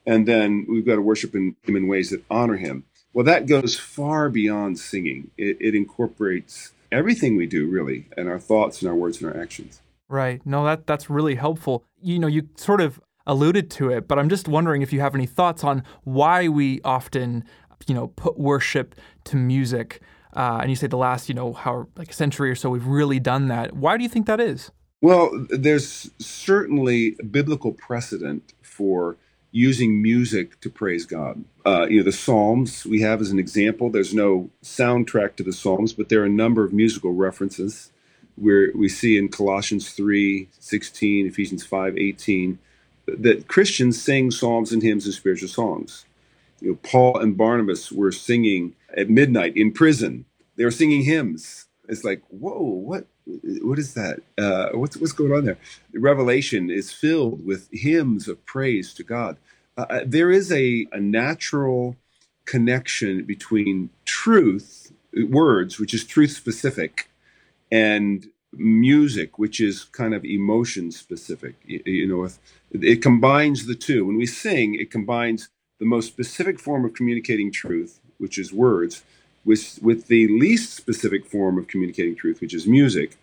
and 0.09 0.27
then 0.27 0.65
we've 0.67 0.85
got 0.85 0.95
to 0.95 1.01
worship 1.01 1.35
him 1.35 1.55
in 1.67 1.87
ways 1.87 2.09
that 2.09 2.23
honor 2.31 2.57
him. 2.57 2.83
Well, 3.13 3.25
that 3.25 3.45
goes 3.45 3.77
far 3.77 4.29
beyond 4.29 4.79
singing. 4.79 5.29
It, 5.37 5.57
it 5.59 5.75
incorporates 5.75 6.73
everything 6.91 7.35
we 7.35 7.45
do, 7.45 7.67
really, 7.67 8.07
and 8.17 8.27
our 8.27 8.39
thoughts 8.39 8.81
and 8.81 8.89
our 8.89 8.95
words 8.95 9.21
and 9.21 9.31
our 9.31 9.39
actions. 9.39 9.81
Right. 10.09 10.43
No, 10.45 10.65
that 10.65 10.87
that's 10.87 11.09
really 11.09 11.35
helpful. 11.35 11.85
You 12.01 12.17
know, 12.17 12.27
you 12.27 12.49
sort 12.55 12.81
of 12.81 12.99
alluded 13.27 13.69
to 13.69 13.91
it, 13.91 14.07
but 14.07 14.17
I'm 14.17 14.27
just 14.27 14.47
wondering 14.47 14.81
if 14.81 14.91
you 14.91 14.99
have 15.01 15.13
any 15.13 15.27
thoughts 15.27 15.63
on 15.63 15.83
why 16.03 16.47
we 16.47 16.81
often, 16.83 17.43
you 17.87 17.93
know, 17.93 18.07
put 18.07 18.39
worship 18.39 18.95
to 19.25 19.35
music. 19.35 20.01
Uh, 20.35 20.59
and 20.61 20.71
you 20.71 20.75
say 20.75 20.87
the 20.87 20.97
last, 20.97 21.29
you 21.29 21.35
know, 21.35 21.53
how 21.53 21.87
like 21.95 22.09
a 22.09 22.13
century 22.13 22.49
or 22.49 22.55
so 22.55 22.71
we've 22.71 22.87
really 22.87 23.19
done 23.19 23.49
that. 23.49 23.73
Why 23.73 23.97
do 23.97 24.03
you 24.03 24.09
think 24.09 24.25
that 24.25 24.39
is? 24.39 24.71
Well, 25.01 25.31
there's 25.49 26.09
certainly 26.17 27.15
biblical 27.29 27.71
precedent 27.71 28.53
for 28.63 29.15
using 29.51 30.01
music 30.01 30.59
to 30.61 30.69
praise 30.69 31.05
God. 31.05 31.43
Uh, 31.65 31.87
you 31.87 31.97
know, 31.97 32.03
the 32.03 32.11
Psalms 32.11 32.85
we 32.85 33.01
have 33.01 33.21
as 33.21 33.29
an 33.29 33.39
example. 33.39 33.91
There's 33.91 34.13
no 34.13 34.49
soundtrack 34.63 35.35
to 35.35 35.43
the 35.43 35.53
Psalms, 35.53 35.93
but 35.93 36.09
there 36.09 36.21
are 36.21 36.25
a 36.25 36.29
number 36.29 36.63
of 36.63 36.73
musical 36.73 37.13
references 37.13 37.91
where 38.39 38.71
we 38.75 38.89
see 38.89 39.17
in 39.17 39.29
Colossians 39.29 39.91
3 39.91 40.49
16, 40.59 41.27
Ephesians 41.27 41.65
5 41.65 41.97
18, 41.97 42.59
that 43.07 43.47
Christians 43.47 44.01
sing 44.01 44.31
psalms 44.31 44.71
and 44.71 44.83
hymns 44.83 45.05
and 45.05 45.13
spiritual 45.13 45.49
songs. 45.49 46.05
You 46.61 46.71
know, 46.71 46.79
Paul 46.83 47.17
and 47.19 47.37
Barnabas 47.37 47.91
were 47.91 48.11
singing 48.11 48.75
at 48.95 49.09
midnight 49.09 49.55
in 49.55 49.71
prison. 49.71 50.25
they 50.55 50.65
were 50.65 50.71
singing 50.71 51.03
hymns. 51.03 51.67
It's 51.87 52.03
like, 52.03 52.21
whoa, 52.29 52.61
what 52.61 53.05
what 53.61 53.79
is 53.79 53.93
that? 53.93 54.19
Uh, 54.37 54.69
what's 54.73 54.97
what's 54.97 55.11
going 55.13 55.31
on 55.31 55.45
there? 55.45 55.57
Revelation 55.93 56.69
is 56.69 56.91
filled 56.91 57.45
with 57.45 57.69
hymns 57.71 58.27
of 58.27 58.43
praise 58.45 58.93
to 58.95 59.03
God. 59.03 59.37
Uh, 59.77 59.85
uh, 59.89 60.01
there 60.05 60.31
is 60.31 60.51
a, 60.51 60.87
a 60.91 60.99
natural 60.99 61.95
connection 62.45 63.23
between 63.23 63.89
truth, 64.05 64.91
words, 65.29 65.79
which 65.79 65.93
is 65.93 66.03
truth 66.03 66.31
specific, 66.31 67.08
and 67.71 68.27
music, 68.53 69.39
which 69.39 69.59
is 69.59 69.85
kind 69.85 70.13
of 70.13 70.25
emotion 70.25 70.91
specific. 70.91 71.55
You, 71.65 71.81
you 71.85 72.07
know, 72.07 72.29
it 72.71 73.01
combines 73.01 73.65
the 73.65 73.75
two. 73.75 74.05
When 74.05 74.17
we 74.17 74.25
sing, 74.25 74.75
it 74.75 74.91
combines 74.91 75.49
the 75.79 75.85
most 75.85 76.07
specific 76.07 76.59
form 76.59 76.85
of 76.85 76.93
communicating 76.93 77.51
truth, 77.51 77.99
which 78.17 78.37
is 78.37 78.53
words, 78.53 79.03
with 79.45 79.79
with 79.81 80.07
the 80.07 80.27
least 80.27 80.73
specific 80.75 81.25
form 81.25 81.57
of 81.57 81.67
communicating 81.67 82.15
truth, 82.15 82.41
which 82.41 82.53
is 82.53 82.67
music. 82.67 83.17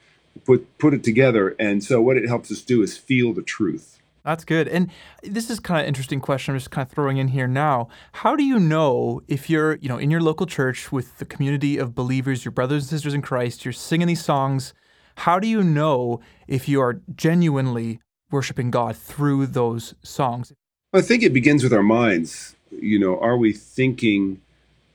Put 0.44 0.78
put 0.78 0.94
it 0.94 1.04
together, 1.04 1.56
and 1.58 1.82
so 1.84 2.00
what 2.00 2.16
it 2.16 2.28
helps 2.28 2.52
us 2.52 2.62
do 2.62 2.82
is 2.82 2.96
feel 2.98 3.32
the 3.32 3.42
truth. 3.42 4.00
That's 4.26 4.44
good. 4.44 4.66
And 4.66 4.90
this 5.22 5.50
is 5.50 5.60
kind 5.60 5.80
of 5.80 5.86
interesting 5.86 6.20
question. 6.20 6.52
I'm 6.52 6.58
just 6.58 6.72
kind 6.72 6.84
of 6.84 6.92
throwing 6.92 7.18
in 7.18 7.28
here 7.28 7.46
now. 7.46 7.88
How 8.10 8.34
do 8.34 8.42
you 8.42 8.58
know 8.58 9.22
if 9.28 9.48
you're, 9.48 9.76
you 9.76 9.88
know, 9.88 9.98
in 9.98 10.10
your 10.10 10.20
local 10.20 10.46
church 10.46 10.90
with 10.90 11.16
the 11.18 11.24
community 11.24 11.78
of 11.78 11.94
believers, 11.94 12.44
your 12.44 12.50
brothers 12.50 12.82
and 12.82 12.90
sisters 12.90 13.14
in 13.14 13.22
Christ, 13.22 13.64
you're 13.64 13.72
singing 13.72 14.08
these 14.08 14.24
songs? 14.24 14.74
How 15.18 15.38
do 15.38 15.46
you 15.46 15.62
know 15.62 16.20
if 16.48 16.68
you 16.68 16.80
are 16.80 17.00
genuinely 17.14 18.00
worshiping 18.32 18.72
God 18.72 18.96
through 18.96 19.46
those 19.46 19.94
songs? 20.02 20.52
I 20.92 21.02
think 21.02 21.22
it 21.22 21.32
begins 21.32 21.62
with 21.62 21.72
our 21.72 21.84
minds. 21.84 22.56
You 22.72 22.98
know, 22.98 23.20
are 23.20 23.36
we 23.36 23.52
thinking 23.52 24.40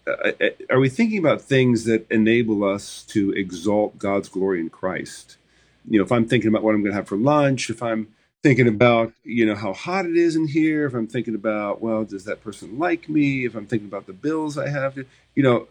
uh, 0.06 0.32
uh, 0.42 0.50
are 0.70 0.80
we 0.80 0.90
thinking 0.90 1.20
about 1.20 1.42
things 1.42 1.86
that 1.86 2.06
enable 2.12 2.66
us 2.66 3.04
to 3.04 3.32
exalt 3.32 3.98
God's 3.98 4.28
glory 4.28 4.60
in 4.60 4.70
Christ? 4.70 5.38
You 5.88 6.00
know, 6.00 6.04
if 6.04 6.12
I'm 6.12 6.28
thinking 6.28 6.50
about 6.50 6.64
what 6.64 6.76
I'm 6.76 6.82
going 6.82 6.92
to 6.92 6.98
have 6.98 7.08
for 7.08 7.18
lunch, 7.18 7.70
if 7.70 7.82
I'm 7.82 8.10
thinking 8.44 8.68
about, 8.68 9.14
you 9.24 9.46
know, 9.46 9.56
how 9.56 9.74
hot 9.74 10.06
it 10.06 10.18
is 10.18 10.36
in 10.36 10.48
here, 10.48 10.86
if 10.88 10.94
I'm 10.94 11.08
thinking 11.08 11.36
about, 11.36 11.82
well, 11.82 12.04
does 12.04 12.26
that 12.26 12.44
person 12.44 12.80
like 12.80 13.08
me? 13.08 13.46
If 13.46 13.56
I'm 13.56 13.68
thinking 13.68 13.88
about 13.88 14.08
the 14.08 14.14
bills 14.14 14.58
I 14.58 14.70
have 14.70 14.96
to, 14.96 15.06
you 15.36 15.44
know, 15.44 15.68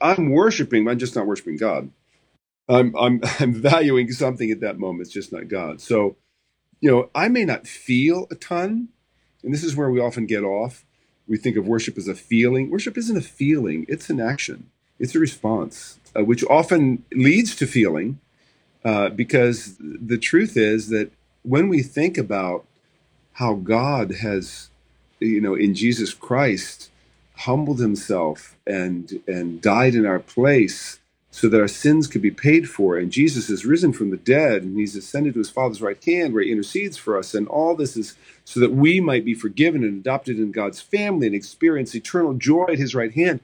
I'm 0.00 0.30
worshiping, 0.30 0.88
I'm 0.88 0.98
just 0.98 1.16
not 1.16 1.26
worshiping 1.26 1.56
God. 1.56 1.90
I'm 2.68 2.94
I'm 2.96 3.20
I'm 3.40 3.54
valuing 3.54 4.10
something 4.12 4.50
at 4.50 4.60
that 4.60 4.78
moment. 4.78 5.02
It's 5.02 5.14
just 5.14 5.32
not 5.32 5.48
God. 5.48 5.80
So, 5.80 6.16
you 6.80 6.90
know, 6.90 7.10
I 7.14 7.28
may 7.28 7.44
not 7.44 7.66
feel 7.66 8.26
a 8.30 8.34
ton, 8.34 8.88
and 9.42 9.52
this 9.52 9.64
is 9.64 9.76
where 9.76 9.90
we 9.90 10.00
often 10.00 10.26
get 10.26 10.44
off. 10.44 10.84
We 11.26 11.38
think 11.38 11.56
of 11.56 11.66
worship 11.66 11.96
as 11.96 12.08
a 12.08 12.14
feeling. 12.14 12.70
Worship 12.70 12.96
isn't 12.98 13.16
a 13.16 13.22
feeling; 13.22 13.86
it's 13.88 14.10
an 14.10 14.20
action. 14.20 14.70
It's 14.98 15.14
a 15.14 15.18
response, 15.18 15.98
uh, 16.16 16.24
which 16.24 16.44
often 16.44 17.04
leads 17.12 17.56
to 17.56 17.66
feeling, 17.66 18.20
uh, 18.84 19.08
because 19.08 19.76
the 19.80 20.18
truth 20.18 20.56
is 20.56 20.88
that 20.88 21.10
when 21.44 21.68
we 21.68 21.82
think 21.82 22.18
about 22.18 22.64
how 23.34 23.54
God 23.54 24.16
has, 24.22 24.70
you 25.20 25.40
know, 25.40 25.54
in 25.54 25.74
Jesus 25.74 26.12
Christ, 26.12 26.90
humbled 27.36 27.80
Himself 27.80 28.56
and 28.66 29.22
and 29.28 29.60
died 29.60 29.94
in 29.94 30.06
our 30.06 30.20
place 30.20 30.98
so 31.34 31.48
that 31.48 31.60
our 31.60 31.66
sins 31.66 32.06
could 32.06 32.22
be 32.22 32.30
paid 32.30 32.70
for. 32.70 32.96
And 32.96 33.10
Jesus 33.10 33.50
is 33.50 33.66
risen 33.66 33.92
from 33.92 34.10
the 34.10 34.16
dead 34.16 34.62
and 34.62 34.78
he's 34.78 34.94
ascended 34.94 35.34
to 35.34 35.40
his 35.40 35.50
Father's 35.50 35.82
right 35.82 36.02
hand 36.04 36.32
where 36.32 36.44
he 36.44 36.52
intercedes 36.52 36.96
for 36.96 37.18
us. 37.18 37.34
And 37.34 37.48
all 37.48 37.74
this 37.74 37.96
is 37.96 38.14
so 38.44 38.60
that 38.60 38.70
we 38.70 39.00
might 39.00 39.24
be 39.24 39.34
forgiven 39.34 39.82
and 39.82 39.98
adopted 39.98 40.38
in 40.38 40.52
God's 40.52 40.80
family 40.80 41.26
and 41.26 41.34
experience 41.34 41.92
eternal 41.92 42.34
joy 42.34 42.66
at 42.68 42.78
his 42.78 42.94
right 42.94 43.12
hand. 43.12 43.40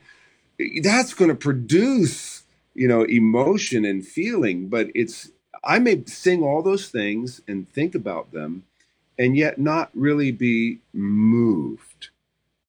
That's 0.82 1.14
going 1.14 1.30
to 1.30 1.34
produce, 1.34 2.44
you 2.74 2.86
know, 2.86 3.02
emotion 3.02 3.84
and 3.84 4.06
feeling, 4.06 4.68
but 4.68 4.86
it's, 4.94 5.32
I 5.62 5.78
may 5.78 6.04
sing 6.06 6.42
all 6.42 6.62
those 6.62 6.88
things 6.88 7.40
and 7.46 7.68
think 7.68 7.94
about 7.94 8.32
them 8.32 8.64
and 9.18 9.36
yet 9.36 9.58
not 9.58 9.90
really 9.94 10.32
be 10.32 10.78
moved. 10.92 12.08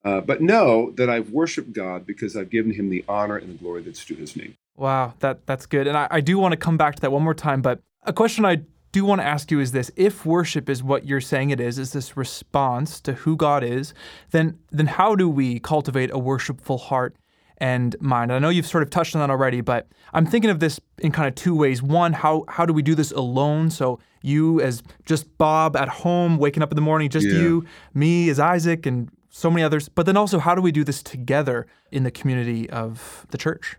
Uh, 0.03 0.19
but 0.19 0.41
know 0.41 0.91
that 0.91 1.10
I've 1.10 1.29
worshiped 1.29 1.74
God 1.74 2.05
because 2.05 2.36
I've 2.36 2.50
given 2.50 2.74
him 2.74 2.89
the 2.89 3.05
honor 3.07 3.38
and 3.38 3.50
the 3.50 3.57
glory 3.57 3.83
that's 3.83 4.03
due 4.03 4.15
his 4.15 4.36
name. 4.36 4.55
Wow, 4.75 5.13
that 5.19 5.45
that's 5.45 5.67
good. 5.67 5.88
And 5.88 5.95
I, 5.95 6.07
I 6.10 6.21
do 6.21 6.39
want 6.39 6.53
to 6.53 6.57
come 6.57 6.75
back 6.75 6.95
to 6.95 7.01
that 7.01 7.12
one 7.12 7.24
more 7.24 7.36
time, 7.36 7.62
but 7.62 7.79
a 8.03 8.12
question 8.12 8.45
I 8.45 8.63
do 8.91 9.05
want 9.05 9.21
to 9.21 9.27
ask 9.27 9.51
you 9.51 9.60
is 9.60 9.71
this 9.71 9.91
if 9.95 10.25
worship 10.25 10.69
is 10.69 10.83
what 10.83 11.05
you're 11.05 11.21
saying 11.21 11.50
it 11.50 11.60
is 11.60 11.77
is 11.77 11.93
this 11.93 12.17
response 12.17 13.00
to 13.00 13.13
who 13.13 13.38
god 13.38 13.63
is 13.63 13.93
then 14.31 14.60
then 14.69 14.88
how 14.88 15.15
do 15.15 15.29
we 15.29 15.60
cultivate 15.60 16.12
a 16.12 16.19
worshipful 16.19 16.77
heart 16.77 17.15
and 17.62 17.96
mind 18.01 18.34
i 18.34 18.39
know 18.39 18.50
you've 18.50 18.68
sort 18.68 18.84
of 18.84 18.89
touched 18.89 19.15
on 19.15 19.22
that 19.22 19.30
already 19.30 19.62
but 19.62 19.88
i'm 20.13 20.25
thinking 20.25 20.50
of 20.50 20.60
this 20.60 20.82
in 20.98 21.12
kind 21.12 21.27
of 21.27 21.36
two 21.36 21.56
ways 21.56 21.82
one 21.82 22.12
how 22.12 22.44
how 22.50 22.65
do 22.65 22.74
we 22.74 22.82
do 22.82 22.96
this 22.96 23.12
alone 23.12 23.70
so 23.70 24.00
you 24.24 24.60
as 24.60 24.84
just 25.06 25.38
bob 25.38 25.77
at 25.77 25.88
home 25.88 26.38
waking 26.38 26.62
up 26.63 26.72
in 26.72 26.75
the 26.75 26.82
morning 26.82 27.08
just 27.08 27.27
yeah. 27.27 27.39
you 27.39 27.65
me 27.94 28.30
as 28.30 28.39
isaac 28.39 28.86
and 28.86 29.10
so 29.30 29.50
many 29.50 29.63
others 29.63 29.88
but 29.88 30.06
then 30.06 30.18
also 30.18 30.39
how 30.39 30.56
do 30.56 30.62
we 30.62 30.72
do 30.72 30.84
this 30.84 31.01
together 31.03 31.68
in 31.91 32.03
the 32.03 32.12
community 32.12 32.70
of 32.72 33.25
the 33.30 33.38
church 33.38 33.77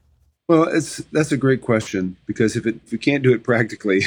well, 0.48 0.64
it's 0.64 0.98
that's 1.12 1.32
a 1.32 1.36
great 1.36 1.62
question 1.62 2.16
because 2.26 2.56
if 2.56 2.66
it 2.66 2.74
if 2.84 2.92
you 2.92 2.98
can't 2.98 3.22
do 3.22 3.32
it 3.32 3.42
practically, 3.42 4.02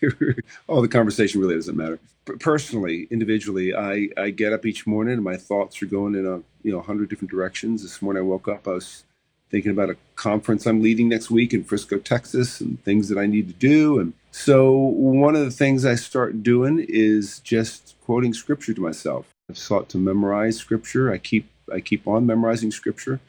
all 0.68 0.82
the 0.82 0.86
conversation 0.86 1.40
really 1.40 1.54
doesn't 1.54 1.76
matter. 1.76 1.98
Personally, 2.38 3.08
individually, 3.10 3.74
I 3.74 4.10
I 4.16 4.30
get 4.30 4.52
up 4.52 4.66
each 4.66 4.86
morning 4.86 5.14
and 5.14 5.24
my 5.24 5.36
thoughts 5.36 5.82
are 5.82 5.86
going 5.86 6.14
in 6.14 6.26
a 6.26 6.42
you 6.62 6.70
know 6.70 6.82
hundred 6.82 7.08
different 7.08 7.30
directions. 7.30 7.82
This 7.82 8.00
morning 8.02 8.22
I 8.22 8.26
woke 8.26 8.46
up, 8.46 8.68
I 8.68 8.72
was 8.72 9.04
thinking 9.50 9.70
about 9.70 9.90
a 9.90 9.96
conference 10.16 10.66
I'm 10.66 10.82
leading 10.82 11.08
next 11.08 11.30
week 11.30 11.52
in 11.54 11.64
Frisco, 11.64 11.98
Texas, 11.98 12.60
and 12.60 12.82
things 12.84 13.08
that 13.08 13.18
I 13.18 13.26
need 13.26 13.48
to 13.48 13.54
do. 13.54 13.98
And 13.98 14.12
so 14.30 14.72
one 14.72 15.34
of 15.34 15.44
the 15.44 15.50
things 15.50 15.84
I 15.84 15.94
start 15.94 16.42
doing 16.42 16.84
is 16.88 17.40
just 17.40 17.94
quoting 18.04 18.34
scripture 18.34 18.74
to 18.74 18.80
myself. 18.80 19.26
I've 19.50 19.58
sought 19.58 19.88
to 19.90 19.98
memorize 19.98 20.56
scripture. 20.56 21.12
I 21.12 21.18
keep 21.18 21.48
I 21.72 21.80
keep 21.80 22.08
on 22.08 22.26
memorizing 22.26 22.70
scripture 22.70 23.20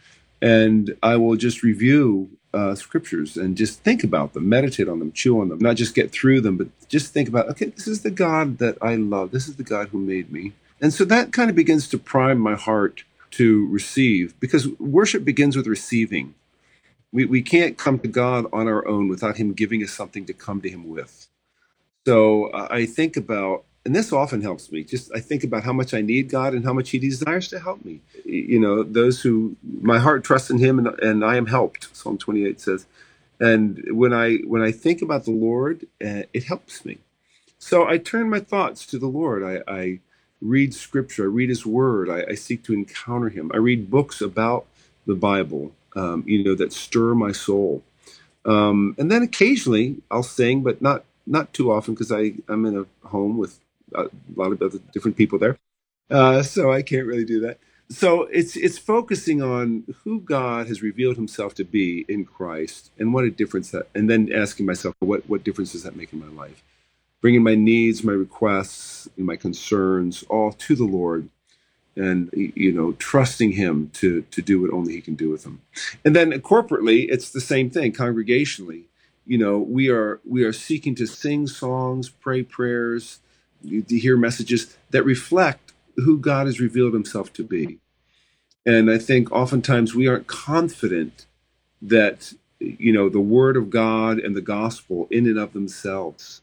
and 0.42 0.96
I 1.04 1.18
will 1.18 1.36
just 1.36 1.64
review 1.64 2.30
uh, 2.54 2.76
scriptures 2.76 3.38
and 3.38 3.58
just 3.58 3.82
think 3.82 4.04
about 4.04 4.34
them, 4.34 4.50
meditate 4.50 4.88
on 4.88 5.00
them, 5.00 5.12
chew 5.12 5.40
on 5.40 5.50
them, 5.50 5.60
not 5.60 5.76
just 5.76 5.94
get 5.94 6.12
through 6.12 6.42
them, 6.42 6.58
but 6.58 6.68
just 6.88 7.14
think 7.14 7.28
about, 7.28 7.48
okay, 7.50 7.66
this 7.66 7.88
is 7.88 8.02
the 8.02 8.12
God 8.12 8.58
that 8.58 8.78
I 8.82 8.96
love. 8.96 9.32
This 9.32 9.48
is 9.48 9.58
the 9.58 9.64
God 9.64 9.90
who 9.90 10.00
made 10.00 10.32
me. 10.32 10.54
And 10.82 10.94
so 10.94 11.04
that 11.06 11.34
kind 11.34 11.50
of 11.50 11.56
begins 11.56 11.88
to 11.90 11.98
prime 11.98 12.40
my 12.40 12.56
heart 12.56 13.04
to 13.32 13.68
receive. 13.68 14.40
Because 14.40 14.68
worship 14.80 15.26
begins 15.26 15.56
with 15.56 15.68
receiving. 15.68 16.36
We, 17.12 17.26
we 17.26 17.42
can't 17.42 17.78
come 17.78 18.00
to 18.00 18.08
God 18.08 18.46
on 18.54 18.68
our 18.68 18.88
own 18.88 19.10
without 19.10 19.38
Him 19.38 19.54
giving 19.54 19.84
us 19.84 19.92
something 19.92 20.26
to 20.26 20.34
come 20.34 20.62
to 20.62 20.70
Him 20.70 20.90
with. 20.90 21.28
So 22.06 22.48
uh, 22.48 22.68
I 22.72 22.86
think 22.86 23.18
about 23.18 23.66
and 23.86 23.96
this 23.96 24.12
often 24.12 24.42
helps 24.42 24.72
me 24.72 24.84
just 24.84 25.12
i 25.16 25.20
think 25.20 25.44
about 25.44 25.64
how 25.64 25.74
much 25.74 25.94
i 25.94 26.02
need 26.02 26.30
god 26.30 26.54
and 26.54 26.66
how 26.66 26.74
much 26.74 26.90
he 26.92 27.00
desires 27.00 27.48
to 27.48 27.60
help 27.60 27.84
me. 27.86 28.02
You 28.26 28.60
know 28.60 28.84
those 28.84 29.22
who 29.22 29.56
my 29.82 30.00
heart 30.00 30.24
trusts 30.24 30.50
in 30.50 30.60
him 30.60 30.80
and, 30.80 30.88
and 31.00 31.24
i 31.24 31.36
am 31.38 31.48
helped 31.48 31.96
psalm 31.96 32.18
28 32.18 32.60
says. 32.62 32.86
And 33.40 33.84
when 33.92 34.14
i 34.14 34.38
when 34.38 34.62
i 34.62 34.72
think 34.72 35.02
about 35.02 35.26
the 35.26 35.32
lord 35.32 35.86
uh, 36.06 36.24
it 36.34 36.44
helps 36.46 36.86
me. 36.86 37.00
So 37.58 37.88
i 37.88 37.98
turn 37.98 38.30
my 38.30 38.40
thoughts 38.40 38.86
to 38.88 39.00
the 39.00 39.08
lord. 39.08 39.44
I, 39.44 39.62
I 39.72 40.00
read 40.42 40.74
scripture 40.74 41.24
i 41.24 41.28
read 41.28 41.50
his 41.50 41.66
word 41.66 42.10
I, 42.10 42.32
I, 42.32 42.36
seek 42.36 42.64
to 42.64 42.74
encounter 42.74 43.30
him 43.30 43.52
i 43.54 43.58
read 43.58 43.90
books 43.90 44.22
about 44.22 44.66
the 45.06 45.16
bible 45.16 45.74
um, 45.96 46.24
you 46.26 46.44
know 46.44 46.56
that 46.56 46.72
stir 46.72 47.16
my 47.16 47.32
soul 47.32 47.84
um, 48.46 48.96
and 48.98 49.12
then 49.12 49.22
occasionally 49.22 49.98
i'll 50.12 50.24
sing 50.24 50.64
but 50.64 50.82
not 50.82 51.04
not 51.30 51.54
too 51.54 51.72
often 51.72 51.94
because 51.94 52.12
I'm 52.12 52.66
in 52.66 52.76
a 52.76 53.08
home 53.08 53.38
with 53.38 53.60
a 53.96 54.08
lot 54.36 54.52
of 54.52 54.62
other 54.62 54.80
different 54.92 55.16
people 55.16 55.40
there. 55.40 55.58
Uh, 56.10 56.42
so 56.42 56.72
I 56.72 56.82
can't 56.82 57.06
really 57.06 57.24
do 57.24 57.40
that. 57.42 57.60
So 57.92 58.24
it's 58.24 58.56
it's 58.56 58.78
focusing 58.78 59.42
on 59.42 59.84
who 60.04 60.22
God 60.22 60.68
has 60.68 60.82
revealed 60.82 61.16
Himself 61.16 61.56
to 61.56 61.64
be 61.64 62.06
in 62.08 62.26
Christ, 62.26 62.92
and 63.00 63.14
what 63.14 63.26
a 63.26 63.32
difference 63.32 63.72
that, 63.72 63.88
and 63.96 64.10
then 64.10 64.32
asking 64.34 64.66
myself, 64.66 64.96
what 65.00 65.28
what 65.28 65.44
difference 65.44 65.72
does 65.72 65.84
that 65.84 65.96
make 65.96 66.14
in 66.14 66.20
my 66.20 66.28
life? 66.28 66.64
Bringing 67.22 67.44
my 67.44 67.56
needs, 67.56 68.04
my 68.04 68.14
requests, 68.14 69.10
my 69.18 69.36
concerns, 69.36 70.24
all 70.30 70.54
to 70.54 70.76
the 70.76 70.86
Lord, 70.86 71.30
and 71.96 72.30
you 72.34 72.72
know, 72.72 72.94
trusting 72.94 73.54
Him 73.54 73.92
to 73.96 74.22
to 74.24 74.42
do 74.42 74.62
what 74.62 74.72
only 74.72 74.94
He 74.94 75.02
can 75.02 75.16
do 75.16 75.30
with 75.30 75.44
them. 75.44 75.62
And 76.06 76.16
then 76.16 76.32
corporately, 76.42 77.08
it's 77.10 77.32
the 77.32 77.42
same 77.42 77.70
thing. 77.70 77.92
Congregationally, 77.92 78.84
you 79.26 79.38
know, 79.38 79.60
we 79.60 79.90
are 79.90 80.22
we 80.26 80.44
are 80.44 80.54
seeking 80.54 80.96
to 80.96 81.06
sing 81.06 81.48
songs, 81.48 82.10
pray 82.10 82.44
prayers 82.44 83.20
to 83.64 84.00
hear 84.00 84.16
messages 84.18 84.78
that 84.92 85.04
reflect 85.04 85.74
who 85.98 86.18
God 86.18 86.46
has 86.46 86.60
revealed 86.60 86.94
himself 86.94 87.34
to 87.34 87.44
be. 87.44 87.80
And 88.66 88.90
I 88.90 88.98
think 88.98 89.32
oftentimes 89.32 89.94
we 89.94 90.08
aren't 90.08 90.28
confident 90.28 91.26
that 91.82 92.34
you 92.60 92.92
know 92.92 93.10
the 93.10 93.20
word 93.20 93.58
of 93.58 93.70
God 93.70 94.20
and 94.20 94.36
the 94.36 94.42
gospel 94.42 95.08
in 95.12 95.28
and 95.28 95.38
of 95.38 95.54
themselves 95.54 96.42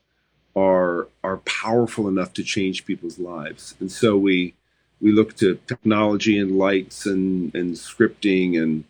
are 0.56 1.06
are 1.22 1.36
powerful 1.38 2.08
enough 2.08 2.32
to 2.32 2.42
change 2.42 2.86
people's 2.86 3.18
lives. 3.18 3.74
And 3.78 3.92
so 3.92 4.16
we 4.16 4.54
we 5.00 5.12
look 5.12 5.36
to 5.36 5.60
technology 5.66 6.38
and 6.38 6.58
lights 6.58 7.06
and 7.06 7.54
and 7.54 7.74
scripting 7.74 8.60
and 8.60 8.84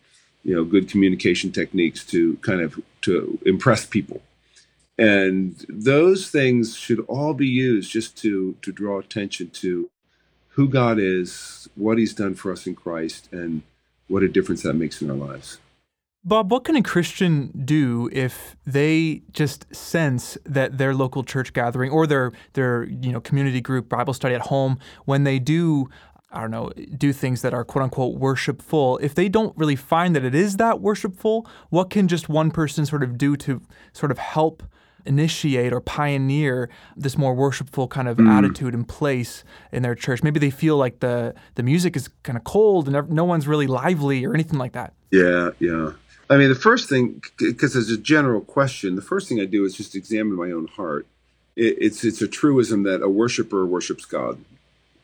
you 0.47 0.55
know, 0.55 0.63
good 0.63 0.89
communication 0.89 1.51
techniques 1.51 2.05
to 2.05 2.37
kind 2.37 2.61
of 2.61 2.79
to 3.01 3.37
impress 3.45 3.85
people. 3.85 4.21
And 4.97 5.63
those 5.67 6.29
things 6.29 6.75
should 6.75 7.01
all 7.01 7.33
be 7.33 7.47
used 7.47 7.91
just 7.91 8.17
to 8.19 8.55
to 8.61 8.71
draw 8.71 8.97
attention 8.97 9.49
to 9.61 9.89
who 10.49 10.69
God 10.69 10.97
is, 10.99 11.67
what 11.75 11.97
He's 11.97 12.13
done 12.13 12.33
for 12.33 12.51
us 12.51 12.65
in 12.65 12.75
Christ, 12.75 13.27
and 13.31 13.61
what 14.07 14.23
a 14.23 14.29
difference 14.29 14.63
that 14.63 14.73
makes 14.73 15.01
in 15.01 15.11
our 15.11 15.17
lives. 15.17 15.59
Bob, 16.27 16.51
what 16.51 16.65
can 16.65 16.75
a 16.75 16.83
Christian 16.83 17.53
do 17.63 18.09
if 18.11 18.57
they 18.65 19.21
just 19.31 19.73
sense 19.73 20.37
that 20.43 20.77
their 20.77 20.93
local 20.93 21.23
church 21.23 21.53
gathering 21.53 21.89
or 21.89 22.05
their 22.05 22.33
their 22.51 22.83
you 22.83 23.13
know 23.13 23.21
community 23.21 23.61
group 23.61 23.87
Bible 23.87 24.13
study 24.13 24.35
at 24.35 24.41
home, 24.41 24.77
when 25.05 25.23
they 25.23 25.39
do 25.39 25.87
I 26.29 26.41
don't 26.41 26.51
know, 26.51 26.69
do 26.97 27.13
things 27.13 27.41
that 27.43 27.53
are 27.53 27.63
quote 27.63 27.83
unquote 27.83 28.15
worshipful. 28.15 28.97
If 28.97 29.15
they 29.15 29.29
don't 29.29 29.55
really 29.57 29.77
find 29.77 30.13
that 30.17 30.25
it 30.25 30.35
is 30.35 30.57
that 30.57 30.81
worshipful, 30.81 31.47
what 31.69 31.89
can 31.89 32.09
just 32.09 32.27
one 32.27 32.51
person 32.51 32.85
sort 32.85 33.03
of 33.03 33.17
do 33.17 33.37
to 33.37 33.61
sort 33.93 34.11
of 34.11 34.17
help 34.17 34.63
initiate 35.05 35.71
or 35.71 35.79
pioneer 35.79 36.69
this 36.97 37.17
more 37.17 37.33
worshipful 37.33 37.87
kind 37.87 38.09
of 38.09 38.17
mm. 38.17 38.29
attitude 38.29 38.73
and 38.73 38.85
place 38.85 39.45
in 39.71 39.81
their 39.81 39.95
church? 39.95 40.23
Maybe 40.23 40.41
they 40.41 40.49
feel 40.49 40.75
like 40.75 40.99
the 40.99 41.35
the 41.55 41.63
music 41.63 41.95
is 41.95 42.09
kind 42.23 42.37
of 42.37 42.43
cold 42.43 42.89
and 42.89 43.09
no 43.09 43.23
one's 43.23 43.47
really 43.47 43.67
lively 43.67 44.25
or 44.25 44.33
anything 44.33 44.59
like 44.59 44.73
that. 44.73 44.93
Yeah, 45.09 45.51
yeah. 45.59 45.93
I 46.29 46.37
mean, 46.37 46.49
the 46.49 46.55
first 46.55 46.89
thing, 46.89 47.21
because 47.37 47.75
as 47.75 47.89
a 47.89 47.97
general 47.97 48.41
question, 48.41 48.95
the 48.95 49.01
first 49.01 49.29
thing 49.29 49.39
I 49.39 49.45
do 49.45 49.65
is 49.65 49.75
just 49.75 49.95
examine 49.95 50.35
my 50.35 50.51
own 50.51 50.67
heart. 50.67 51.07
It, 51.55 51.77
it's 51.79 52.03
it's 52.03 52.21
a 52.21 52.27
truism 52.27 52.83
that 52.83 53.01
a 53.01 53.09
worshiper 53.09 53.65
worships 53.65 54.05
God. 54.05 54.39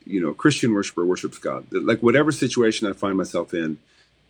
You 0.05 0.21
know, 0.21 0.29
a 0.29 0.35
Christian 0.35 0.73
worshiper 0.73 1.05
worships 1.05 1.37
God. 1.37 1.65
Like 1.71 2.03
whatever 2.03 2.31
situation 2.31 2.87
I 2.87 2.93
find 2.93 3.17
myself 3.17 3.53
in, 3.53 3.77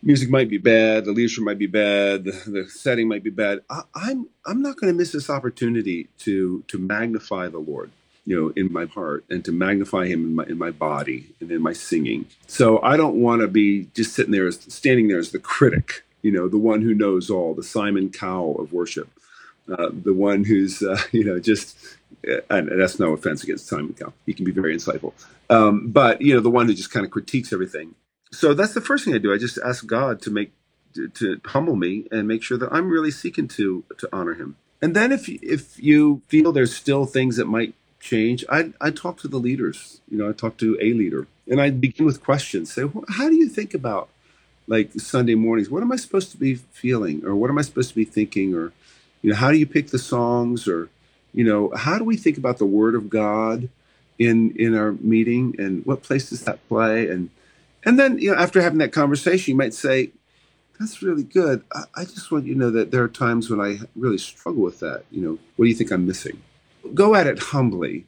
music 0.02 0.30
might 0.30 0.48
be 0.48 0.58
bad, 0.58 1.04
the 1.04 1.12
leadership 1.12 1.42
might 1.42 1.58
be 1.58 1.66
bad, 1.66 2.24
the, 2.24 2.32
the 2.46 2.68
setting 2.68 3.08
might 3.08 3.24
be 3.24 3.30
bad. 3.30 3.62
I, 3.68 3.82
I'm 3.94 4.28
I'm 4.46 4.62
not 4.62 4.76
going 4.76 4.92
to 4.92 4.96
miss 4.96 5.10
this 5.12 5.28
opportunity 5.28 6.08
to 6.20 6.62
to 6.68 6.78
magnify 6.78 7.48
the 7.48 7.58
Lord 7.58 7.90
you 8.26 8.40
know, 8.40 8.52
in 8.56 8.72
my 8.72 8.86
heart 8.86 9.24
and 9.28 9.44
to 9.44 9.52
magnify 9.52 10.06
him 10.06 10.24
in 10.24 10.34
my, 10.34 10.44
in 10.44 10.58
my 10.58 10.70
body 10.70 11.26
and 11.40 11.50
in 11.50 11.60
my 11.60 11.72
singing. 11.72 12.26
So 12.46 12.80
I 12.82 12.96
don't 12.96 13.16
want 13.16 13.42
to 13.42 13.48
be 13.48 13.88
just 13.94 14.14
sitting 14.14 14.32
there, 14.32 14.50
standing 14.50 15.08
there 15.08 15.18
as 15.18 15.30
the 15.32 15.38
critic 15.38 16.04
you 16.24 16.32
know, 16.32 16.48
the 16.48 16.58
one 16.58 16.80
who 16.80 16.94
knows 16.94 17.28
all, 17.28 17.54
the 17.54 17.62
Simon 17.62 18.10
Cowell 18.10 18.58
of 18.58 18.72
worship, 18.72 19.10
uh, 19.70 19.90
the 19.92 20.14
one 20.14 20.42
who's, 20.42 20.82
uh, 20.82 20.98
you 21.12 21.22
know, 21.22 21.38
just, 21.38 21.76
uh, 22.26 22.40
and 22.48 22.80
that's 22.80 22.98
no 22.98 23.12
offense 23.12 23.44
against 23.44 23.66
Simon 23.68 23.92
Cowell. 23.92 24.14
He 24.24 24.32
can 24.32 24.46
be 24.46 24.50
very 24.50 24.74
insightful. 24.74 25.12
Um, 25.50 25.88
but, 25.88 26.22
you 26.22 26.32
know, 26.34 26.40
the 26.40 26.50
one 26.50 26.66
who 26.66 26.74
just 26.74 26.90
kind 26.90 27.04
of 27.04 27.12
critiques 27.12 27.52
everything. 27.52 27.94
So 28.32 28.54
that's 28.54 28.72
the 28.72 28.80
first 28.80 29.04
thing 29.04 29.14
I 29.14 29.18
do. 29.18 29.34
I 29.34 29.38
just 29.38 29.58
ask 29.58 29.86
God 29.86 30.22
to 30.22 30.30
make, 30.30 30.52
to, 30.94 31.08
to 31.08 31.40
humble 31.44 31.76
me 31.76 32.06
and 32.10 32.26
make 32.26 32.42
sure 32.42 32.56
that 32.56 32.72
I'm 32.72 32.88
really 32.88 33.10
seeking 33.10 33.46
to, 33.48 33.84
to 33.98 34.08
honor 34.10 34.34
him. 34.34 34.56
And 34.80 34.96
then 34.96 35.12
if, 35.12 35.28
if 35.28 35.78
you 35.78 36.22
feel 36.26 36.52
there's 36.52 36.74
still 36.74 37.04
things 37.04 37.36
that 37.36 37.46
might 37.46 37.74
change, 38.00 38.46
I, 38.48 38.72
I 38.80 38.90
talk 38.90 39.18
to 39.20 39.28
the 39.28 39.38
leaders. 39.38 40.00
You 40.10 40.16
know, 40.16 40.30
I 40.30 40.32
talk 40.32 40.56
to 40.58 40.78
a 40.80 40.94
leader 40.94 41.26
and 41.46 41.60
I 41.60 41.68
begin 41.68 42.06
with 42.06 42.24
questions. 42.24 42.72
Say, 42.72 42.84
how 43.10 43.28
do 43.28 43.36
you 43.36 43.48
think 43.48 43.74
about 43.74 44.08
like 44.66 44.92
Sunday 44.92 45.34
mornings, 45.34 45.70
what 45.70 45.82
am 45.82 45.92
I 45.92 45.96
supposed 45.96 46.30
to 46.32 46.36
be 46.36 46.54
feeling 46.54 47.24
or 47.24 47.34
what 47.34 47.50
am 47.50 47.58
I 47.58 47.62
supposed 47.62 47.90
to 47.90 47.94
be 47.94 48.04
thinking 48.04 48.54
or 48.54 48.72
you 49.22 49.30
know 49.30 49.36
how 49.36 49.50
do 49.50 49.58
you 49.58 49.66
pick 49.66 49.88
the 49.88 49.98
songs 49.98 50.66
or 50.68 50.88
you 51.32 51.44
know 51.44 51.72
how 51.76 51.98
do 51.98 52.04
we 52.04 52.16
think 52.16 52.38
about 52.38 52.58
the 52.58 52.66
word 52.66 52.94
of 52.94 53.10
God 53.10 53.68
in 54.18 54.54
in 54.56 54.74
our 54.74 54.92
meeting 54.92 55.54
and 55.58 55.84
what 55.84 56.02
place 56.02 56.30
does 56.30 56.44
that 56.44 56.66
play? 56.68 57.08
And 57.08 57.30
and 57.84 57.98
then 57.98 58.18
you 58.18 58.32
know 58.32 58.38
after 58.38 58.62
having 58.62 58.78
that 58.78 58.92
conversation 58.92 59.52
you 59.52 59.56
might 59.56 59.74
say 59.74 60.10
that's 60.78 61.02
really 61.02 61.22
good. 61.22 61.62
I, 61.72 61.82
I 61.94 62.04
just 62.04 62.30
want 62.32 62.46
you 62.46 62.54
to 62.54 62.58
know 62.58 62.70
that 62.70 62.90
there 62.90 63.02
are 63.02 63.08
times 63.08 63.48
when 63.48 63.60
I 63.60 63.78
really 63.94 64.18
struggle 64.18 64.62
with 64.62 64.80
that. 64.80 65.04
You 65.10 65.22
know 65.22 65.38
what 65.56 65.64
do 65.66 65.68
you 65.68 65.76
think 65.76 65.90
I'm 65.90 66.06
missing? 66.06 66.42
Go 66.94 67.14
at 67.14 67.26
it 67.26 67.38
humbly 67.38 68.06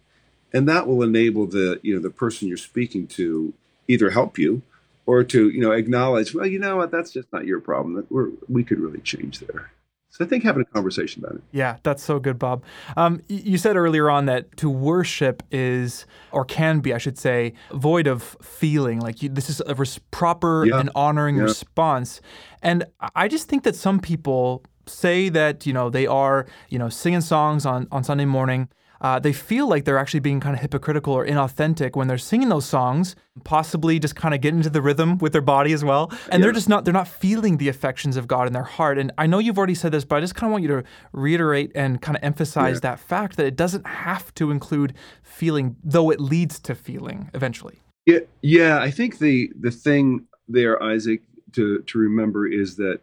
and 0.53 0.69
that 0.69 0.87
will 0.87 1.03
enable 1.03 1.47
the 1.47 1.79
you 1.83 1.95
know 1.95 2.01
the 2.01 2.11
person 2.11 2.49
you're 2.49 2.57
speaking 2.57 3.07
to 3.07 3.53
either 3.89 4.11
help 4.11 4.39
you 4.39 4.63
or 5.07 5.25
to 5.25 5.49
you 5.51 5.61
know 5.61 5.73
acknowledge 5.73 6.35
well 6.35 6.47
you 6.47 6.59
know 6.59 6.77
what 6.77 6.91
that's 6.91 7.11
just 7.11 7.33
not 7.33 7.47
your 7.47 7.61
problem 7.61 7.95
that 7.95 8.11
we're 8.11 8.31
we 8.49 8.63
could 8.63 8.79
really 8.79 9.01
change 9.01 9.41
there 9.41 9.71
so 10.17 10.25
I 10.25 10.29
think 10.29 10.45
having 10.45 10.63
a 10.63 10.65
conversation 10.65 11.23
about 11.23 11.37
it. 11.37 11.43
Yeah, 11.53 11.77
that's 11.83 12.03
so 12.03 12.19
good, 12.19 12.39
Bob. 12.39 12.65
Um, 12.97 13.21
you 13.29 13.59
said 13.59 13.77
earlier 13.77 14.09
on 14.09 14.25
that 14.27 14.57
to 14.57 14.71
worship 14.71 15.43
is, 15.51 16.07
or 16.33 16.47
can 16.47 16.81
be, 16.81 16.95
I 16.95 16.99
should 16.99 17.19
say, 17.19 17.53
void 17.73 18.07
of 18.07 18.35
feeling. 18.41 18.99
Like 18.99 19.23
you, 19.23 19.29
this 19.29 19.51
is 19.51 19.61
a 19.67 19.75
res- 19.75 19.99
proper 20.13 20.65
yeah. 20.65 20.81
and 20.81 20.89
honoring 20.95 21.37
yeah. 21.37 21.43
response. 21.43 22.23
And 22.63 22.85
I 23.15 23.29
just 23.29 23.47
think 23.47 23.65
that 23.65 23.77
some 23.77 24.01
people 24.01 24.65
say 24.87 25.29
that 25.29 25.67
you 25.67 25.73
know 25.75 25.91
they 25.91 26.07
are 26.07 26.47
you 26.71 26.79
know 26.79 26.89
singing 26.89 27.21
songs 27.21 27.67
on 27.67 27.87
on 27.93 28.03
Sunday 28.03 28.25
morning 28.25 28.69
uh, 29.01 29.19
they 29.19 29.33
feel 29.33 29.69
like 29.69 29.85
they're 29.85 29.99
actually 29.99 30.21
being 30.21 30.41
kind 30.41 30.55
of 30.55 30.61
hypocritical 30.61 31.13
or 31.13 31.27
inauthentic 31.27 31.97
when 31.97 32.09
they're 32.09 32.19
singing 32.19 32.49
those 32.49 32.67
songs 32.67 33.17
possibly 33.45 33.99
just 33.99 34.17
kind 34.17 34.35
of 34.35 34.41
get 34.41 34.55
into 34.55 34.71
the 34.71 34.81
rhythm 34.81 35.19
with 35.19 35.33
their 35.33 35.43
body 35.43 35.73
as 35.73 35.85
well 35.85 36.09
and 36.31 36.41
yeah. 36.41 36.47
they're 36.47 36.53
just 36.53 36.69
not 36.69 36.85
they're 36.85 36.95
not 36.95 37.09
feeling 37.09 37.59
the 37.59 37.69
affections 37.69 38.17
of 38.17 38.27
god 38.27 38.47
in 38.47 38.53
their 38.53 38.63
heart 38.63 38.99
and 38.99 39.13
i 39.19 39.27
know 39.27 39.39
you've 39.39 39.59
already 39.59 39.75
said 39.75 39.93
this 39.93 40.05
but 40.05 40.17
i 40.17 40.21
just 40.21 40.35
kind 40.35 40.51
of 40.51 40.53
want 40.53 40.63
you 40.63 40.69
to 40.69 40.83
reiterate 41.13 41.71
and 41.75 42.01
kind 42.01 42.17
of 42.17 42.25
emphasize 42.25 42.77
yeah. 42.77 42.81
that 42.81 42.99
fact 42.99 43.37
that 43.37 43.47
it 43.47 43.57
doesn't 43.57 43.87
have 43.87 44.33
to 44.35 44.51
include 44.51 44.95
feeling 45.23 45.77
though 45.85 46.11
it 46.11 46.21
leads 46.21 46.59
to 46.59 46.75
feeling 46.75 47.31
eventually 47.35 47.83
yeah 48.07 48.21
yeah 48.43 48.79
i 48.81 48.91
think 48.91 49.19
the 49.19 49.51
the 49.61 49.71
thing 49.71 50.25
there 50.49 50.83
isaac 50.83 51.23
to 51.53 51.83
to 51.83 51.99
remember 51.99 52.47
is 52.47 52.77
that 52.77 53.01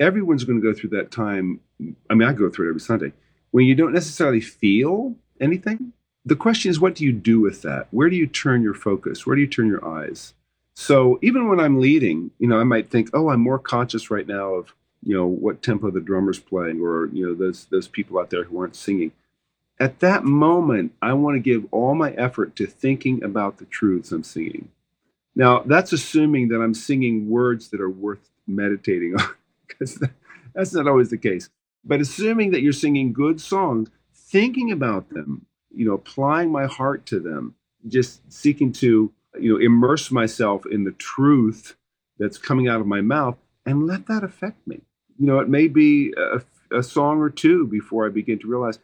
everyone's 0.00 0.44
going 0.44 0.60
to 0.60 0.72
go 0.72 0.78
through 0.78 0.90
that 0.90 1.10
time 1.10 1.60
i 2.08 2.14
mean 2.14 2.26
i 2.26 2.32
go 2.32 2.48
through 2.48 2.66
it 2.66 2.70
every 2.70 2.80
sunday 2.80 3.12
when 3.50 3.66
you 3.66 3.74
don't 3.74 3.92
necessarily 3.92 4.40
feel 4.40 5.14
anything. 5.40 5.92
The 6.24 6.36
question 6.36 6.70
is, 6.70 6.80
what 6.80 6.94
do 6.94 7.04
you 7.04 7.12
do 7.12 7.40
with 7.40 7.62
that? 7.62 7.86
Where 7.90 8.10
do 8.10 8.16
you 8.16 8.26
turn 8.26 8.62
your 8.62 8.74
focus? 8.74 9.26
Where 9.26 9.36
do 9.36 9.42
you 9.42 9.48
turn 9.48 9.68
your 9.68 9.86
eyes? 9.86 10.34
So 10.74 11.18
even 11.22 11.48
when 11.48 11.58
I'm 11.58 11.80
leading, 11.80 12.32
you 12.38 12.46
know, 12.46 12.58
I 12.58 12.64
might 12.64 12.90
think, 12.90 13.10
oh, 13.14 13.30
I'm 13.30 13.40
more 13.40 13.58
conscious 13.58 14.10
right 14.10 14.26
now 14.26 14.54
of, 14.54 14.74
you 15.02 15.16
know, 15.16 15.26
what 15.26 15.62
tempo 15.62 15.90
the 15.90 16.00
drummer's 16.00 16.38
playing, 16.38 16.80
or 16.80 17.06
you 17.12 17.26
know, 17.26 17.34
those 17.34 17.66
those 17.66 17.88
people 17.88 18.18
out 18.18 18.30
there 18.30 18.44
who 18.44 18.60
aren't 18.60 18.76
singing. 18.76 19.12
At 19.78 20.00
that 20.00 20.24
moment, 20.24 20.92
I 21.00 21.12
want 21.12 21.36
to 21.36 21.40
give 21.40 21.66
all 21.70 21.94
my 21.94 22.10
effort 22.12 22.56
to 22.56 22.66
thinking 22.66 23.22
about 23.22 23.58
the 23.58 23.66
truths 23.66 24.10
I'm 24.10 24.24
singing. 24.24 24.68
Now, 25.34 25.60
that's 25.60 25.92
assuming 25.92 26.48
that 26.48 26.60
I'm 26.60 26.74
singing 26.74 27.28
words 27.28 27.68
that 27.68 27.80
are 27.80 27.90
worth 27.90 28.30
meditating 28.46 29.14
on, 29.18 29.28
because 29.68 30.02
that's 30.54 30.72
not 30.72 30.88
always 30.88 31.10
the 31.10 31.18
case. 31.18 31.50
But 31.84 32.00
assuming 32.00 32.50
that 32.50 32.62
you're 32.62 32.72
singing 32.72 33.12
good 33.12 33.40
songs, 33.40 33.90
thinking 34.26 34.72
about 34.72 35.08
them, 35.10 35.46
you 35.74 35.86
know, 35.86 35.94
applying 35.94 36.50
my 36.50 36.66
heart 36.66 37.06
to 37.06 37.20
them, 37.20 37.54
just 37.86 38.20
seeking 38.32 38.72
to, 38.72 39.12
you 39.38 39.52
know, 39.52 39.64
immerse 39.64 40.10
myself 40.10 40.64
in 40.66 40.84
the 40.84 40.92
truth 40.92 41.76
that's 42.18 42.38
coming 42.38 42.68
out 42.68 42.80
of 42.80 42.86
my 42.86 43.00
mouth 43.00 43.36
and 43.64 43.86
let 43.86 44.06
that 44.06 44.24
affect 44.24 44.66
me. 44.66 44.80
You 45.18 45.26
know, 45.26 45.38
it 45.38 45.48
may 45.48 45.68
be 45.68 46.12
a, 46.16 46.42
a 46.76 46.82
song 46.82 47.20
or 47.20 47.30
two 47.30 47.66
before 47.66 48.06
I 48.06 48.10
begin 48.10 48.38
to 48.40 48.48
realize 48.48 48.78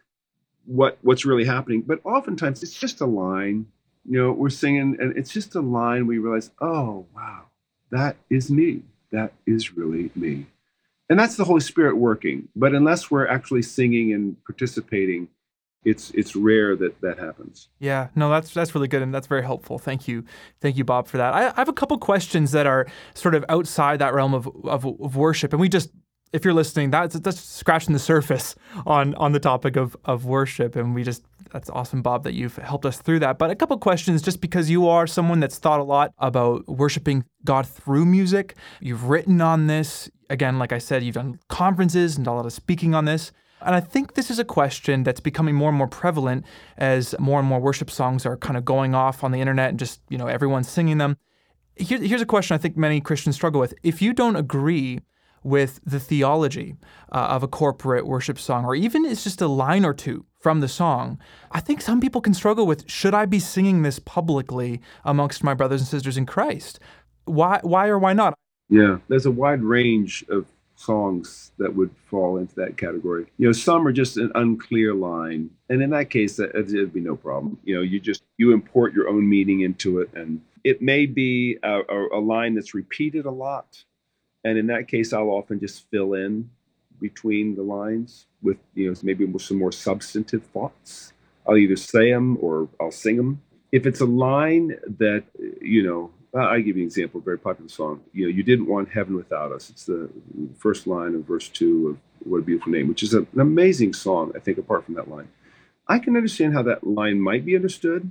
what 0.64 0.98
what's 1.02 1.24
really 1.24 1.44
happening, 1.44 1.82
but 1.82 2.00
oftentimes 2.04 2.62
it's 2.62 2.78
just 2.78 3.00
a 3.00 3.06
line. 3.06 3.66
You 4.08 4.18
know, 4.18 4.32
we're 4.32 4.50
singing 4.50 4.96
and 5.00 5.16
it's 5.16 5.32
just 5.32 5.54
a 5.54 5.60
line 5.60 6.06
we 6.06 6.18
realize, 6.18 6.50
"Oh, 6.60 7.06
wow. 7.14 7.46
That 7.90 8.16
is 8.30 8.50
me. 8.50 8.82
That 9.10 9.32
is 9.46 9.76
really 9.76 10.10
me." 10.14 10.46
And 11.12 11.20
that's 11.20 11.36
the 11.36 11.44
Holy 11.44 11.60
Spirit 11.60 11.98
working. 11.98 12.48
But 12.56 12.74
unless 12.74 13.10
we're 13.10 13.26
actually 13.26 13.60
singing 13.60 14.14
and 14.14 14.34
participating, 14.46 15.28
it's 15.84 16.10
it's 16.12 16.34
rare 16.34 16.74
that 16.76 16.98
that 17.02 17.18
happens. 17.18 17.68
Yeah, 17.78 18.08
no, 18.14 18.30
that's 18.30 18.54
that's 18.54 18.74
really 18.74 18.88
good 18.88 19.02
and 19.02 19.12
that's 19.14 19.26
very 19.26 19.42
helpful. 19.42 19.78
Thank 19.78 20.08
you, 20.08 20.24
thank 20.62 20.78
you, 20.78 20.84
Bob, 20.84 21.08
for 21.08 21.18
that. 21.18 21.34
I, 21.34 21.48
I 21.50 21.54
have 21.56 21.68
a 21.68 21.74
couple 21.74 21.98
questions 21.98 22.52
that 22.52 22.66
are 22.66 22.86
sort 23.12 23.34
of 23.34 23.44
outside 23.50 23.98
that 23.98 24.14
realm 24.14 24.32
of, 24.32 24.48
of, 24.64 24.86
of 24.86 25.14
worship, 25.14 25.52
and 25.52 25.60
we 25.60 25.68
just 25.68 25.90
if 26.32 26.46
you're 26.46 26.54
listening, 26.54 26.90
that's 26.90 27.18
that's 27.20 27.38
scratching 27.38 27.92
the 27.92 27.98
surface 27.98 28.54
on 28.86 29.14
on 29.16 29.32
the 29.32 29.40
topic 29.40 29.76
of 29.76 29.94
of 30.06 30.24
worship, 30.24 30.76
and 30.76 30.94
we 30.94 31.04
just 31.04 31.26
that's 31.52 31.70
awesome, 31.70 32.02
Bob, 32.02 32.24
that 32.24 32.32
you've 32.32 32.56
helped 32.56 32.86
us 32.86 32.98
through 32.98 33.20
that. 33.20 33.38
But 33.38 33.50
a 33.50 33.54
couple 33.54 33.76
questions, 33.78 34.22
just 34.22 34.40
because 34.40 34.70
you 34.70 34.88
are 34.88 35.06
someone 35.06 35.40
that's 35.40 35.58
thought 35.58 35.80
a 35.80 35.84
lot 35.84 36.12
about 36.18 36.66
worshiping 36.66 37.24
God 37.44 37.66
through 37.66 38.06
music. 38.06 38.56
You've 38.80 39.04
written 39.04 39.40
on 39.40 39.66
this. 39.66 40.10
Again, 40.30 40.58
like 40.58 40.72
I 40.72 40.78
said, 40.78 41.02
you've 41.02 41.14
done 41.14 41.38
conferences 41.48 42.16
and 42.16 42.26
a 42.26 42.32
lot 42.32 42.46
of 42.46 42.52
speaking 42.52 42.94
on 42.94 43.04
this. 43.04 43.32
And 43.60 43.74
I 43.74 43.80
think 43.80 44.14
this 44.14 44.30
is 44.30 44.38
a 44.38 44.44
question 44.44 45.02
that's 45.04 45.20
becoming 45.20 45.54
more 45.54 45.68
and 45.68 45.78
more 45.78 45.86
prevalent 45.86 46.44
as 46.78 47.14
more 47.20 47.38
and 47.38 47.46
more 47.46 47.60
worship 47.60 47.90
songs 47.90 48.26
are 48.26 48.36
kind 48.36 48.56
of 48.56 48.64
going 48.64 48.94
off 48.94 49.22
on 49.22 49.30
the 49.30 49.40
internet 49.40 49.70
and 49.70 49.78
just, 49.78 50.00
you 50.08 50.18
know, 50.18 50.26
everyone's 50.26 50.68
singing 50.68 50.98
them. 50.98 51.16
Here, 51.76 51.98
here's 51.98 52.22
a 52.22 52.26
question 52.26 52.54
I 52.54 52.58
think 52.58 52.76
many 52.76 53.00
Christians 53.00 53.36
struggle 53.36 53.60
with. 53.60 53.74
If 53.82 54.02
you 54.02 54.12
don't 54.12 54.36
agree 54.36 55.00
with 55.44 55.80
the 55.84 56.00
theology 56.00 56.76
uh, 57.10 57.26
of 57.30 57.42
a 57.42 57.48
corporate 57.48 58.06
worship 58.06 58.38
song, 58.38 58.64
or 58.64 58.74
even 58.74 59.04
it's 59.04 59.24
just 59.24 59.40
a 59.40 59.48
line 59.48 59.84
or 59.84 59.94
two 59.94 60.24
from 60.42 60.60
the 60.60 60.68
song, 60.68 61.18
I 61.52 61.60
think 61.60 61.80
some 61.80 62.00
people 62.00 62.20
can 62.20 62.34
struggle 62.34 62.66
with 62.66 62.90
should 62.90 63.14
I 63.14 63.26
be 63.26 63.38
singing 63.38 63.82
this 63.82 63.98
publicly 64.00 64.80
amongst 65.04 65.44
my 65.44 65.54
brothers 65.54 65.80
and 65.80 65.88
sisters 65.88 66.16
in 66.16 66.26
Christ? 66.26 66.80
Why, 67.24 67.60
why 67.62 67.86
or 67.86 67.98
why 67.98 68.12
not? 68.12 68.34
Yeah, 68.68 68.98
there's 69.08 69.26
a 69.26 69.30
wide 69.30 69.62
range 69.62 70.24
of 70.28 70.46
songs 70.74 71.52
that 71.58 71.76
would 71.76 71.90
fall 72.06 72.38
into 72.38 72.54
that 72.56 72.76
category. 72.76 73.26
You 73.38 73.46
know, 73.46 73.52
some 73.52 73.86
are 73.86 73.92
just 73.92 74.16
an 74.16 74.32
unclear 74.34 74.94
line, 74.94 75.50
and 75.68 75.80
in 75.80 75.90
that 75.90 76.10
case, 76.10 76.36
that 76.36 76.56
it'd 76.56 76.92
be 76.92 77.00
no 77.00 77.14
problem. 77.14 77.58
You 77.64 77.76
know, 77.76 77.82
you 77.82 78.00
just 78.00 78.22
you 78.38 78.52
import 78.52 78.94
your 78.94 79.08
own 79.08 79.28
meaning 79.28 79.60
into 79.60 80.00
it, 80.00 80.10
and 80.14 80.40
it 80.64 80.82
may 80.82 81.06
be 81.06 81.58
a, 81.62 81.80
a, 81.88 82.18
a 82.18 82.20
line 82.20 82.54
that's 82.54 82.74
repeated 82.74 83.26
a 83.26 83.30
lot, 83.30 83.84
and 84.42 84.58
in 84.58 84.66
that 84.68 84.88
case, 84.88 85.12
I'll 85.12 85.30
often 85.30 85.60
just 85.60 85.88
fill 85.90 86.14
in 86.14 86.50
between 87.02 87.56
the 87.56 87.62
lines 87.62 88.26
with 88.40 88.58
you 88.74 88.88
know 88.88 88.96
maybe 89.02 89.26
some 89.38 89.58
more 89.58 89.72
substantive 89.72 90.44
thoughts. 90.54 91.12
I'll 91.46 91.56
either 91.56 91.76
say 91.76 92.10
them 92.12 92.38
or 92.40 92.68
I'll 92.80 92.92
sing 92.92 93.16
them. 93.16 93.42
If 93.72 93.86
it's 93.86 94.00
a 94.00 94.06
line 94.06 94.78
that 94.98 95.24
you 95.60 95.82
know 95.82 96.10
I 96.34 96.60
give 96.60 96.76
you 96.76 96.82
an 96.82 96.86
example, 96.86 97.20
a 97.20 97.22
very 97.22 97.38
popular 97.38 97.68
song. 97.68 98.00
You 98.12 98.24
know, 98.24 98.30
you 98.30 98.42
didn't 98.42 98.66
want 98.66 98.88
heaven 98.88 99.16
without 99.16 99.52
us. 99.52 99.68
It's 99.68 99.84
the 99.84 100.08
first 100.56 100.86
line 100.86 101.14
of 101.14 101.24
verse 101.24 101.48
two 101.48 101.88
of 101.88 102.28
What 102.30 102.38
a 102.38 102.42
Beautiful 102.42 102.72
Name, 102.72 102.88
which 102.88 103.02
is 103.02 103.12
an 103.12 103.26
amazing 103.38 103.92
song, 103.92 104.32
I 104.34 104.38
think, 104.38 104.56
apart 104.56 104.86
from 104.86 104.94
that 104.94 105.10
line. 105.10 105.28
I 105.88 105.98
can 105.98 106.16
understand 106.16 106.54
how 106.54 106.62
that 106.62 106.86
line 106.86 107.20
might 107.20 107.44
be 107.44 107.54
understood. 107.54 108.10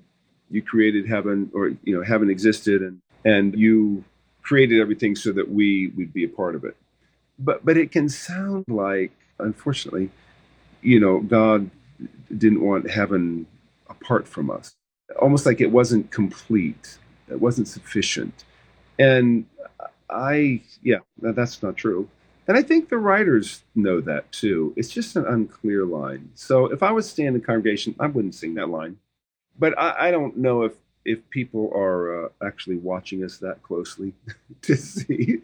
You 0.52 0.62
created 0.62 1.08
heaven, 1.08 1.50
or 1.54 1.70
you 1.84 1.98
know, 1.98 2.04
heaven 2.04 2.30
existed, 2.30 2.84
and 2.84 3.02
and 3.26 3.58
you 3.58 4.04
created 4.44 4.80
everything 4.80 5.16
so 5.16 5.32
that 5.32 5.50
we 5.50 5.92
would 5.96 6.14
be 6.14 6.24
a 6.24 6.30
part 6.30 6.56
of 6.56 6.64
it. 6.64 6.76
But 7.42 7.66
but 7.66 7.78
it 7.78 7.92
can 7.92 8.10
sound 8.10 8.66
like, 8.70 9.12
unfortunately, 9.40 10.12
you 10.82 11.00
know, 11.00 11.22
God 11.22 11.70
didn't 12.38 12.62
want 12.62 12.90
heaven 12.90 13.48
apart 13.90 14.28
from 14.28 14.52
us, 14.52 14.76
almost 15.22 15.46
like 15.46 15.62
it 15.62 15.72
wasn't 15.72 16.12
complete 16.12 16.98
it 17.32 17.40
wasn't 17.42 17.68
sufficient. 17.68 18.44
And 19.00 19.46
I, 20.10 20.62
yeah, 20.84 21.00
that's 21.22 21.64
not 21.64 21.78
true. 21.78 22.10
And 22.48 22.58
I 22.58 22.62
think 22.62 22.90
the 22.90 22.98
writers 22.98 23.64
know 23.76 24.02
that 24.02 24.32
too. 24.32 24.74
It's 24.76 24.90
just 24.90 25.16
an 25.16 25.26
unclear 25.26 25.86
line. 25.86 26.32
So 26.36 26.66
if 26.66 26.84
I 26.84 26.92
was 26.92 27.10
standing 27.10 27.36
in 27.36 27.40
the 27.42 27.46
congregation, 27.46 27.96
I 28.00 28.08
wouldn't 28.08 28.36
sing 28.36 28.56
that 28.56 28.70
line. 28.70 28.98
But 29.58 29.78
I, 29.80 30.08
I 30.08 30.12
don't 30.12 30.38
know 30.38 30.64
if 30.64 30.74
if 31.06 31.28
people 31.32 31.72
are 31.76 32.26
uh, 32.26 32.30
actually 32.44 32.78
watching 32.78 33.24
us 33.24 33.38
that 33.38 33.64
closely 33.64 34.14
to 34.64 34.76
see. 34.76 35.42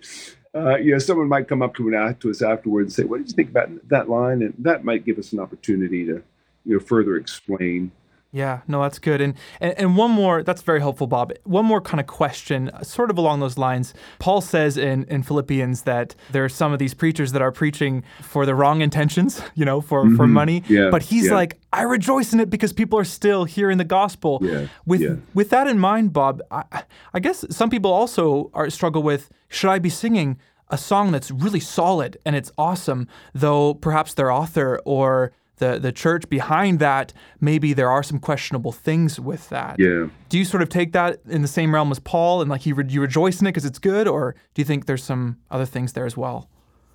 Uh, 0.58 0.78
you 0.78 0.91
know, 0.91 0.98
someone 0.98 1.28
might 1.28 1.48
come 1.48 1.62
up 1.62 1.76
to, 1.76 1.93
an, 1.93 2.15
to 2.15 2.30
us 2.32 2.41
afterwards 2.41 2.98
and 2.98 3.06
say, 3.06 3.08
"What 3.08 3.17
did 3.20 3.28
you 3.30 3.36
think 3.36 3.50
about 3.50 3.70
that 3.89 4.10
line?" 4.10 4.41
And 4.41 4.54
that 4.60 4.84
might 4.84 5.06
give 5.06 5.20
us 5.20 5.32
an 5.32 5.39
opportunity 5.39 6.06
to, 6.06 6.24
you 6.65 6.74
know, 6.74 6.80
further 6.80 7.15
explain 7.15 7.91
yeah, 8.31 8.61
no, 8.67 8.81
that's 8.81 8.99
good. 8.99 9.21
And, 9.21 9.35
and 9.61 9.73
and 9.77 9.97
one 9.97 10.11
more, 10.11 10.43
that's 10.43 10.61
very 10.61 10.79
helpful, 10.79 11.07
Bob. 11.07 11.31
One 11.43 11.65
more 11.65 11.79
kind 11.79 11.99
of 11.99 12.07
question, 12.07 12.69
sort 12.83 13.09
of 13.09 13.17
along 13.17 13.39
those 13.39 13.57
lines. 13.57 13.93
Paul 14.19 14.41
says 14.41 14.77
in, 14.77 15.05
in 15.05 15.23
Philippians 15.23 15.83
that 15.83 16.13
there 16.31 16.43
are 16.43 16.49
some 16.49 16.73
of 16.73 16.79
these 16.79 16.93
preachers 16.93 17.31
that 17.31 17.41
are 17.41 17.51
preaching 17.51 18.03
for 18.21 18.45
the 18.45 18.53
wrong 18.53 18.81
intentions, 18.81 19.41
you 19.55 19.63
know, 19.63 19.79
for, 19.79 20.03
mm-hmm. 20.03 20.17
for 20.17 20.27
money. 20.27 20.63
Yeah, 20.67 20.89
but 20.89 21.03
he's 21.03 21.27
yeah. 21.27 21.35
like, 21.35 21.59
I 21.71 21.83
rejoice 21.83 22.33
in 22.33 22.39
it 22.39 22.49
because 22.49 22.73
people 22.73 22.99
are 22.99 23.05
still 23.05 23.45
hearing 23.45 23.77
the 23.77 23.85
gospel. 23.85 24.39
Yeah, 24.41 24.67
with 24.85 25.01
yeah. 25.01 25.15
with 25.33 25.49
that 25.51 25.67
in 25.67 25.79
mind, 25.79 26.11
Bob, 26.11 26.41
I, 26.51 26.83
I 27.13 27.19
guess 27.19 27.45
some 27.49 27.69
people 27.69 27.91
also 27.91 28.51
are 28.53 28.69
struggle 28.69 29.03
with 29.03 29.29
should 29.47 29.69
I 29.69 29.79
be 29.79 29.89
singing 29.89 30.37
a 30.69 30.77
song 30.77 31.11
that's 31.11 31.31
really 31.31 31.61
solid 31.61 32.17
and 32.25 32.35
it's 32.35 32.51
awesome, 32.57 33.07
though 33.33 33.73
perhaps 33.73 34.13
their 34.13 34.31
author 34.31 34.81
or 34.85 35.31
the 35.58 35.80
the 35.80 35.91
church 35.91 36.30
behind 36.30 36.80
that 36.80 37.13
maybe 37.39 37.74
there 37.74 37.89
are 37.89 38.04
some 38.04 38.20
questionable 38.20 38.72
things 38.72 39.20
with 39.20 39.50
that. 39.50 39.78
Yeah. 39.80 40.08
Do 40.30 40.38
you 40.38 40.46
sort 40.46 40.63
of 40.63 40.70
take 40.70 40.93
that 40.93 41.20
in 41.28 41.41
the 41.41 41.48
same 41.48 41.74
realm 41.74 41.91
as 41.91 42.00
paul 42.00 42.41
and 42.41 42.50
like 42.50 42.65
you, 42.65 42.76
re- 42.76 42.86
you 42.88 43.02
rejoice 43.02 43.41
in 43.41 43.48
it 43.48 43.52
because 43.52 43.65
it's 43.65 43.80
good 43.80 44.08
or 44.08 44.36
do 44.54 44.62
you 44.62 44.65
think 44.65 44.86
there's 44.86 45.04
some 45.04 45.38
other 45.52 45.65
things 45.65 45.93
there 45.93 46.06
as 46.06 46.15
well? 46.15 46.50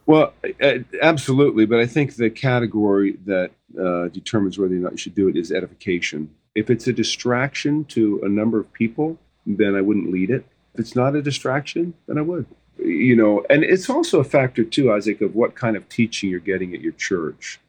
Well 0.06 0.32
uh, 0.60 0.78
absolutely 1.00 1.66
but 1.66 1.78
i 1.78 1.86
think 1.86 2.16
the 2.16 2.30
category 2.30 3.18
that 3.26 3.50
uh, 3.78 4.08
determines 4.08 4.58
whether 4.58 4.74
or 4.74 4.78
not 4.78 4.92
you 4.92 4.98
should 4.98 5.14
do 5.14 5.28
it 5.28 5.36
is 5.36 5.50
edification. 5.50 6.30
If 6.54 6.68
it's 6.68 6.86
a 6.86 6.92
distraction 6.92 7.84
to 7.86 8.20
a 8.22 8.28
number 8.28 8.58
of 8.60 8.72
people 8.72 9.18
then 9.46 9.74
i 9.74 9.80
wouldn't 9.80 10.12
lead 10.12 10.30
it. 10.30 10.46
If 10.74 10.80
it's 10.80 10.96
not 10.96 11.16
a 11.16 11.22
distraction 11.22 11.94
then 12.06 12.18
i 12.18 12.22
would. 12.22 12.46
You 12.78 13.16
know 13.16 13.44
and 13.50 13.64
it's 13.64 13.90
also 13.90 14.20
a 14.20 14.24
factor 14.24 14.64
too 14.64 14.92
isaac 14.92 15.20
of 15.20 15.34
what 15.34 15.54
kind 15.54 15.76
of 15.76 15.88
teaching 15.88 16.30
you're 16.30 16.40
getting 16.40 16.74
at 16.74 16.80
your 16.80 16.92
church 16.92 17.60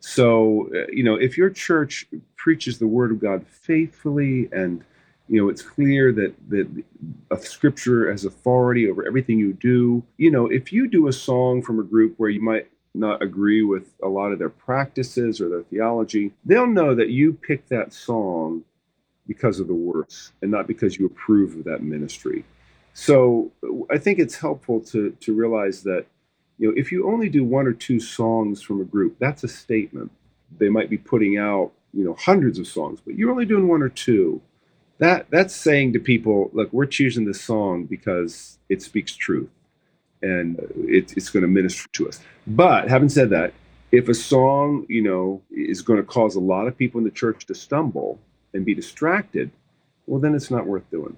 so, 0.00 0.68
uh, 0.74 0.86
you 0.90 1.04
know, 1.04 1.14
if 1.14 1.36
your 1.36 1.50
church 1.50 2.06
preaches 2.36 2.78
the 2.78 2.86
word 2.86 3.12
of 3.12 3.20
God 3.20 3.46
faithfully 3.46 4.48
and 4.52 4.82
you 5.28 5.40
know 5.40 5.48
it's 5.48 5.62
clear 5.62 6.12
that 6.12 6.34
that 6.48 7.44
scripture 7.44 8.10
has 8.10 8.24
authority 8.24 8.90
over 8.90 9.06
everything 9.06 9.38
you 9.38 9.52
do 9.52 10.02
you 10.16 10.28
know 10.28 10.46
if 10.46 10.72
you 10.72 10.88
do 10.88 11.06
a 11.06 11.12
song 11.12 11.62
from 11.62 11.78
a 11.78 11.84
group 11.84 12.14
where 12.16 12.30
you 12.30 12.42
might 12.42 12.68
not 12.94 13.22
agree 13.22 13.62
with 13.62 13.94
a 14.02 14.08
lot 14.08 14.32
of 14.32 14.40
their 14.40 14.48
practices 14.48 15.40
or 15.40 15.48
their 15.48 15.62
theology 15.62 16.32
they'll 16.44 16.66
know 16.66 16.96
that 16.96 17.10
you 17.10 17.32
picked 17.32 17.68
that 17.68 17.92
song 17.92 18.64
because 19.28 19.60
of 19.60 19.68
the 19.68 19.74
words 19.74 20.32
and 20.42 20.50
not 20.50 20.66
because 20.66 20.98
you 20.98 21.06
approve 21.06 21.54
of 21.54 21.62
that 21.64 21.82
ministry. 21.82 22.44
So 22.92 23.52
i 23.88 23.98
think 23.98 24.18
it's 24.18 24.34
helpful 24.34 24.80
to 24.80 25.10
to 25.20 25.32
realize 25.32 25.84
that 25.84 26.06
you 26.60 26.68
know, 26.68 26.74
if 26.76 26.92
you 26.92 27.08
only 27.08 27.30
do 27.30 27.42
one 27.42 27.66
or 27.66 27.72
two 27.72 27.98
songs 27.98 28.60
from 28.60 28.82
a 28.82 28.84
group, 28.84 29.16
that's 29.18 29.42
a 29.42 29.48
statement. 29.48 30.10
They 30.58 30.68
might 30.68 30.90
be 30.90 30.98
putting 30.98 31.38
out, 31.38 31.72
you 31.94 32.04
know, 32.04 32.14
hundreds 32.14 32.58
of 32.58 32.66
songs, 32.66 33.00
but 33.04 33.14
you're 33.14 33.30
only 33.30 33.46
doing 33.46 33.66
one 33.66 33.82
or 33.82 33.88
two. 33.88 34.42
That 34.98 35.30
that's 35.30 35.56
saying 35.56 35.94
to 35.94 35.98
people, 35.98 36.50
look, 36.52 36.70
we're 36.70 36.84
choosing 36.84 37.24
this 37.24 37.40
song 37.40 37.86
because 37.86 38.58
it 38.68 38.82
speaks 38.82 39.16
truth 39.16 39.48
and 40.20 40.58
it, 40.86 41.16
it's 41.16 41.30
going 41.30 41.42
to 41.42 41.48
minister 41.48 41.88
to 41.94 42.08
us. 42.08 42.20
But 42.46 42.90
having 42.90 43.08
said 43.08 43.30
that, 43.30 43.54
if 43.90 44.10
a 44.10 44.14
song, 44.14 44.84
you 44.86 45.00
know, 45.00 45.40
is 45.50 45.80
going 45.80 45.98
to 45.98 46.06
cause 46.06 46.36
a 46.36 46.40
lot 46.40 46.66
of 46.66 46.76
people 46.76 46.98
in 46.98 47.04
the 47.04 47.10
church 47.10 47.46
to 47.46 47.54
stumble 47.54 48.18
and 48.52 48.66
be 48.66 48.74
distracted, 48.74 49.50
well, 50.06 50.20
then 50.20 50.34
it's 50.34 50.50
not 50.50 50.66
worth 50.66 50.88
doing. 50.90 51.16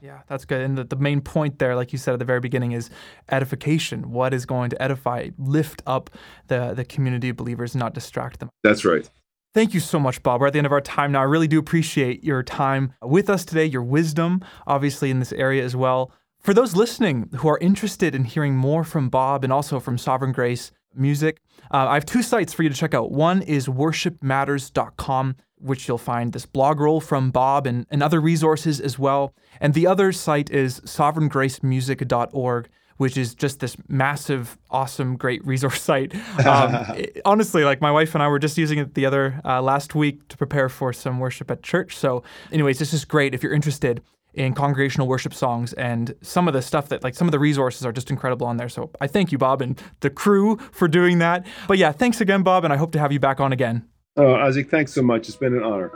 Yeah, 0.00 0.20
that's 0.28 0.44
good. 0.44 0.62
And 0.62 0.78
the, 0.78 0.84
the 0.84 0.96
main 0.96 1.20
point 1.20 1.58
there, 1.58 1.76
like 1.76 1.92
you 1.92 1.98
said 1.98 2.14
at 2.14 2.18
the 2.18 2.24
very 2.24 2.40
beginning, 2.40 2.72
is 2.72 2.90
edification. 3.30 4.10
What 4.10 4.32
is 4.32 4.46
going 4.46 4.70
to 4.70 4.82
edify, 4.82 5.30
lift 5.38 5.82
up 5.86 6.10
the, 6.48 6.72
the 6.74 6.84
community 6.84 7.28
of 7.28 7.36
believers, 7.36 7.76
not 7.76 7.92
distract 7.92 8.40
them. 8.40 8.50
That's 8.62 8.84
right. 8.84 9.08
Thank 9.52 9.74
you 9.74 9.80
so 9.80 9.98
much, 9.98 10.22
Bob. 10.22 10.40
We're 10.40 10.46
at 10.46 10.52
the 10.52 10.60
end 10.60 10.66
of 10.66 10.72
our 10.72 10.80
time 10.80 11.12
now. 11.12 11.20
I 11.20 11.24
really 11.24 11.48
do 11.48 11.58
appreciate 11.58 12.22
your 12.22 12.42
time 12.42 12.94
with 13.02 13.28
us 13.28 13.44
today, 13.44 13.64
your 13.64 13.82
wisdom, 13.82 14.44
obviously, 14.66 15.10
in 15.10 15.18
this 15.18 15.32
area 15.32 15.64
as 15.64 15.74
well. 15.74 16.12
For 16.38 16.54
those 16.54 16.76
listening 16.76 17.28
who 17.36 17.48
are 17.48 17.58
interested 17.58 18.14
in 18.14 18.24
hearing 18.24 18.56
more 18.56 18.84
from 18.84 19.08
Bob 19.08 19.44
and 19.44 19.52
also 19.52 19.80
from 19.80 19.98
Sovereign 19.98 20.32
Grace 20.32 20.70
Music, 20.94 21.40
uh, 21.72 21.88
I 21.88 21.94
have 21.94 22.06
two 22.06 22.22
sites 22.22 22.52
for 22.52 22.62
you 22.62 22.68
to 22.68 22.74
check 22.74 22.94
out. 22.94 23.10
One 23.10 23.42
is 23.42 23.66
worshipmatters.com 23.66 25.36
which 25.60 25.86
you'll 25.86 25.98
find 25.98 26.32
this 26.32 26.46
blog 26.46 26.80
roll 26.80 27.00
from 27.00 27.30
Bob 27.30 27.66
and, 27.66 27.86
and 27.90 28.02
other 28.02 28.20
resources 28.20 28.80
as 28.80 28.98
well. 28.98 29.34
And 29.60 29.74
the 29.74 29.86
other 29.86 30.12
site 30.12 30.50
is 30.50 30.80
sovereigngracemusic.org, 30.80 32.68
which 32.96 33.16
is 33.16 33.34
just 33.34 33.60
this 33.60 33.76
massive, 33.88 34.58
awesome, 34.70 35.16
great 35.16 35.44
resource 35.46 35.82
site. 35.90 36.14
Um, 36.44 36.74
it, 36.96 37.20
honestly, 37.24 37.64
like 37.64 37.80
my 37.80 37.90
wife 37.90 38.14
and 38.14 38.22
I 38.22 38.28
were 38.28 38.38
just 38.38 38.58
using 38.58 38.78
it 38.78 38.94
the 38.94 39.06
other 39.06 39.40
uh, 39.44 39.62
last 39.62 39.94
week 39.94 40.28
to 40.28 40.36
prepare 40.36 40.68
for 40.68 40.92
some 40.92 41.18
worship 41.18 41.50
at 41.50 41.62
church. 41.62 41.96
So, 41.96 42.22
anyways, 42.52 42.78
this 42.78 42.92
is 42.92 43.04
great 43.04 43.34
if 43.34 43.42
you're 43.42 43.54
interested 43.54 44.02
in 44.34 44.54
congregational 44.54 45.08
worship 45.08 45.34
songs 45.34 45.72
and 45.72 46.14
some 46.22 46.46
of 46.46 46.54
the 46.54 46.62
stuff 46.62 46.88
that 46.88 47.02
like 47.02 47.14
some 47.14 47.26
of 47.26 47.32
the 47.32 47.38
resources 47.38 47.84
are 47.84 47.92
just 47.92 48.10
incredible 48.10 48.46
on 48.46 48.56
there. 48.56 48.68
So 48.68 48.90
I 49.00 49.06
thank 49.06 49.32
you, 49.32 49.38
Bob, 49.38 49.60
and 49.60 49.80
the 50.00 50.10
crew 50.10 50.56
for 50.72 50.88
doing 50.88 51.18
that. 51.18 51.46
But 51.66 51.78
yeah, 51.78 51.92
thanks 51.92 52.20
again, 52.20 52.42
Bob, 52.42 52.64
and 52.64 52.72
I 52.72 52.76
hope 52.76 52.92
to 52.92 52.98
have 52.98 53.12
you 53.12 53.18
back 53.18 53.40
on 53.40 53.52
again. 53.52 53.88
Oh, 54.16 54.34
Isaac, 54.34 54.68
thanks 54.68 54.92
so 54.92 55.02
much. 55.02 55.28
It's 55.28 55.36
been 55.36 55.54
an 55.54 55.62
honor. 55.62 55.92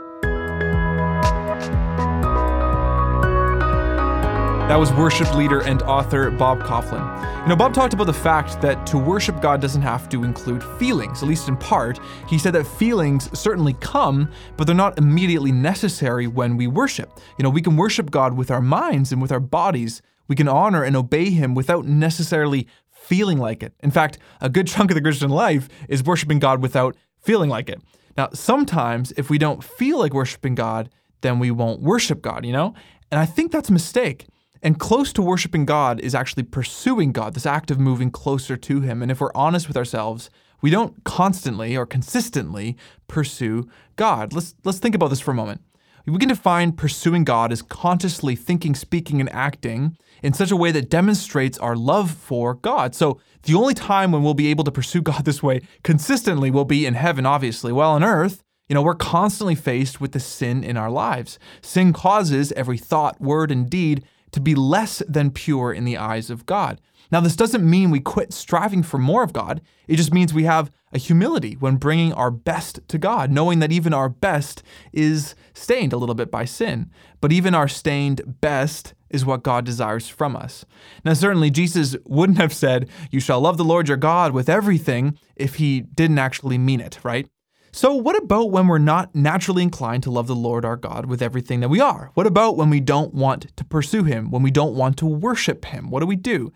That 4.69 4.77
was 4.77 4.91
worship 4.93 5.35
leader 5.35 5.61
and 5.61 5.81
author 5.81 6.31
Bob 6.31 6.63
Kauflin. 6.63 7.03
You 7.43 7.49
know, 7.49 7.55
Bob 7.57 7.73
talked 7.73 7.93
about 7.93 8.07
the 8.07 8.13
fact 8.13 8.61
that 8.61 8.87
to 8.87 8.97
worship 8.97 9.41
God 9.41 9.61
doesn't 9.61 9.81
have 9.81 10.07
to 10.09 10.23
include 10.23 10.63
feelings, 10.79 11.21
at 11.21 11.27
least 11.27 11.49
in 11.49 11.57
part. 11.57 11.99
He 12.27 12.39
said 12.39 12.53
that 12.53 12.65
feelings 12.65 13.29
certainly 13.37 13.73
come, 13.73 14.31
but 14.55 14.65
they're 14.65 14.75
not 14.75 14.97
immediately 14.97 15.51
necessary 15.51 16.25
when 16.25 16.55
we 16.55 16.67
worship. 16.67 17.19
You 17.37 17.43
know, 17.43 17.49
we 17.49 17.61
can 17.61 17.75
worship 17.75 18.11
God 18.11 18.37
with 18.37 18.49
our 18.49 18.61
minds 18.61 19.11
and 19.11 19.21
with 19.21 19.31
our 19.33 19.41
bodies. 19.41 20.01
We 20.29 20.37
can 20.37 20.47
honor 20.47 20.83
and 20.83 20.95
obey 20.95 21.31
Him 21.31 21.53
without 21.53 21.85
necessarily 21.85 22.65
feeling 22.89 23.39
like 23.39 23.61
it. 23.61 23.73
In 23.81 23.91
fact, 23.91 24.19
a 24.39 24.49
good 24.49 24.67
chunk 24.67 24.89
of 24.89 24.95
the 24.95 25.01
Christian 25.01 25.29
life 25.29 25.67
is 25.89 26.01
worshiping 26.01 26.39
God 26.39 26.61
without 26.61 26.95
feeling 27.21 27.49
like 27.49 27.69
it. 27.69 27.81
Now, 28.17 28.29
sometimes 28.33 29.11
if 29.17 29.29
we 29.29 29.37
don't 29.37 29.63
feel 29.63 29.99
like 29.99 30.13
worshiping 30.13 30.55
God, 30.55 30.89
then 31.21 31.39
we 31.39 31.51
won't 31.51 31.81
worship 31.81 32.21
God, 32.21 32.45
you 32.45 32.53
know? 32.53 32.73
And 33.11 33.19
I 33.19 33.25
think 33.25 33.51
that's 33.51 33.69
a 33.69 33.73
mistake. 33.73 34.27
And 34.61 34.79
close 34.79 35.13
to 35.13 35.21
worshiping 35.21 35.65
God 35.65 35.99
is 35.99 36.15
actually 36.15 36.43
pursuing 36.43 37.11
God, 37.11 37.33
this 37.33 37.45
act 37.45 37.69
of 37.69 37.79
moving 37.79 38.09
closer 38.09 38.57
to 38.57 38.81
Him. 38.81 39.01
And 39.01 39.11
if 39.11 39.21
we're 39.21 39.31
honest 39.35 39.67
with 39.67 39.77
ourselves, 39.77 40.29
we 40.61 40.69
don't 40.69 41.03
constantly 41.03 41.77
or 41.77 41.85
consistently 41.85 42.75
pursue 43.07 43.69
God. 43.95 44.33
Let's, 44.33 44.55
let's 44.63 44.79
think 44.79 44.95
about 44.95 45.09
this 45.09 45.19
for 45.19 45.31
a 45.31 45.35
moment. 45.35 45.61
we 46.07 46.17
can 46.17 46.29
define 46.29 46.71
pursuing 46.71 47.23
God 47.23 47.51
as 47.51 47.61
consciously 47.61 48.35
thinking, 48.35 48.73
speaking, 48.73 49.19
and 49.19 49.31
acting 49.31 49.97
in 50.23 50.33
such 50.33 50.51
a 50.51 50.55
way 50.55 50.71
that 50.71 50.89
demonstrates 50.89 51.57
our 51.57 51.75
love 51.75 52.11
for 52.11 52.55
God. 52.55 52.95
So 52.95 53.19
the 53.43 53.55
only 53.55 53.73
time 53.73 54.11
when 54.11 54.23
we'll 54.23 54.33
be 54.33 54.47
able 54.47 54.63
to 54.63 54.71
pursue 54.71 55.01
God 55.03 55.25
this 55.25 55.43
way 55.43 55.61
consistently 55.83 56.51
will 56.51 56.65
be 56.65 56.85
in 56.85 56.93
heaven, 56.93 57.25
obviously. 57.25 57.71
While 57.71 57.91
on 57.91 58.03
earth, 58.03 58.43
you 58.67 58.73
know, 58.73 58.81
we're 58.81 58.95
constantly 58.95 59.55
faced 59.55 60.01
with 60.01 60.11
the 60.11 60.19
sin 60.19 60.63
in 60.63 60.77
our 60.77 60.89
lives. 60.89 61.37
Sin 61.61 61.93
causes 61.93 62.51
every 62.53 62.77
thought, 62.77 63.21
word, 63.21 63.51
and 63.51 63.69
deed 63.69 64.03
to 64.31 64.39
be 64.39 64.55
less 64.55 65.01
than 65.07 65.31
pure 65.31 65.71
in 65.71 65.85
the 65.85 65.97
eyes 65.97 66.29
of 66.29 66.45
God. 66.45 66.81
Now, 67.11 67.19
this 67.19 67.35
doesn't 67.35 67.67
mean 67.67 67.91
we 67.91 67.99
quit 67.99 68.33
striving 68.33 68.83
for 68.83 68.97
more 68.97 69.23
of 69.23 69.33
God. 69.33 69.61
It 69.87 69.97
just 69.97 70.13
means 70.13 70.33
we 70.33 70.45
have 70.45 70.71
a 70.91 70.97
humility 70.97 71.53
when 71.59 71.75
bringing 71.75 72.13
our 72.13 72.31
best 72.31 72.79
to 72.87 72.97
God, 72.97 73.31
knowing 73.31 73.59
that 73.59 73.71
even 73.71 73.93
our 73.93 74.09
best 74.09 74.63
is 74.93 75.35
stained 75.53 75.93
a 75.93 75.97
little 75.97 76.15
bit 76.15 76.31
by 76.31 76.45
sin. 76.45 76.89
But 77.21 77.31
even 77.31 77.53
our 77.53 77.67
stained 77.67 78.39
best 78.41 78.93
is 79.09 79.25
what 79.25 79.43
God 79.43 79.65
desires 79.65 80.07
from 80.07 80.35
us. 80.35 80.65
Now, 81.03 81.13
certainly, 81.13 81.49
Jesus 81.49 81.95
wouldn't 82.05 82.39
have 82.39 82.53
said, 82.53 82.89
You 83.11 83.19
shall 83.19 83.41
love 83.41 83.57
the 83.57 83.63
Lord 83.63 83.87
your 83.87 83.97
God 83.97 84.31
with 84.31 84.49
everything 84.49 85.17
if 85.35 85.55
he 85.55 85.81
didn't 85.81 86.19
actually 86.19 86.57
mean 86.57 86.81
it, 86.81 86.99
right? 87.03 87.27
So, 87.75 87.93
what 87.93 88.15
about 88.15 88.51
when 88.51 88.67
we're 88.67 88.77
not 88.77 89.13
naturally 89.13 89.61
inclined 89.61 90.03
to 90.03 90.09
love 90.09 90.27
the 90.27 90.35
Lord 90.35 90.63
our 90.63 90.77
God 90.77 91.07
with 91.07 91.21
everything 91.21 91.59
that 91.59 91.67
we 91.67 91.81
are? 91.81 92.09
What 92.13 92.25
about 92.25 92.55
when 92.55 92.69
we 92.69 92.79
don't 92.79 93.13
want 93.13 93.53
to 93.57 93.65
pursue 93.65 94.05
Him, 94.05 94.31
when 94.31 94.43
we 94.43 94.49
don't 94.49 94.75
want 94.75 94.95
to 94.99 95.05
worship 95.05 95.65
Him? 95.65 95.89
What 95.89 95.99
do 95.99 96.05
we 96.05 96.15
do? 96.15 96.53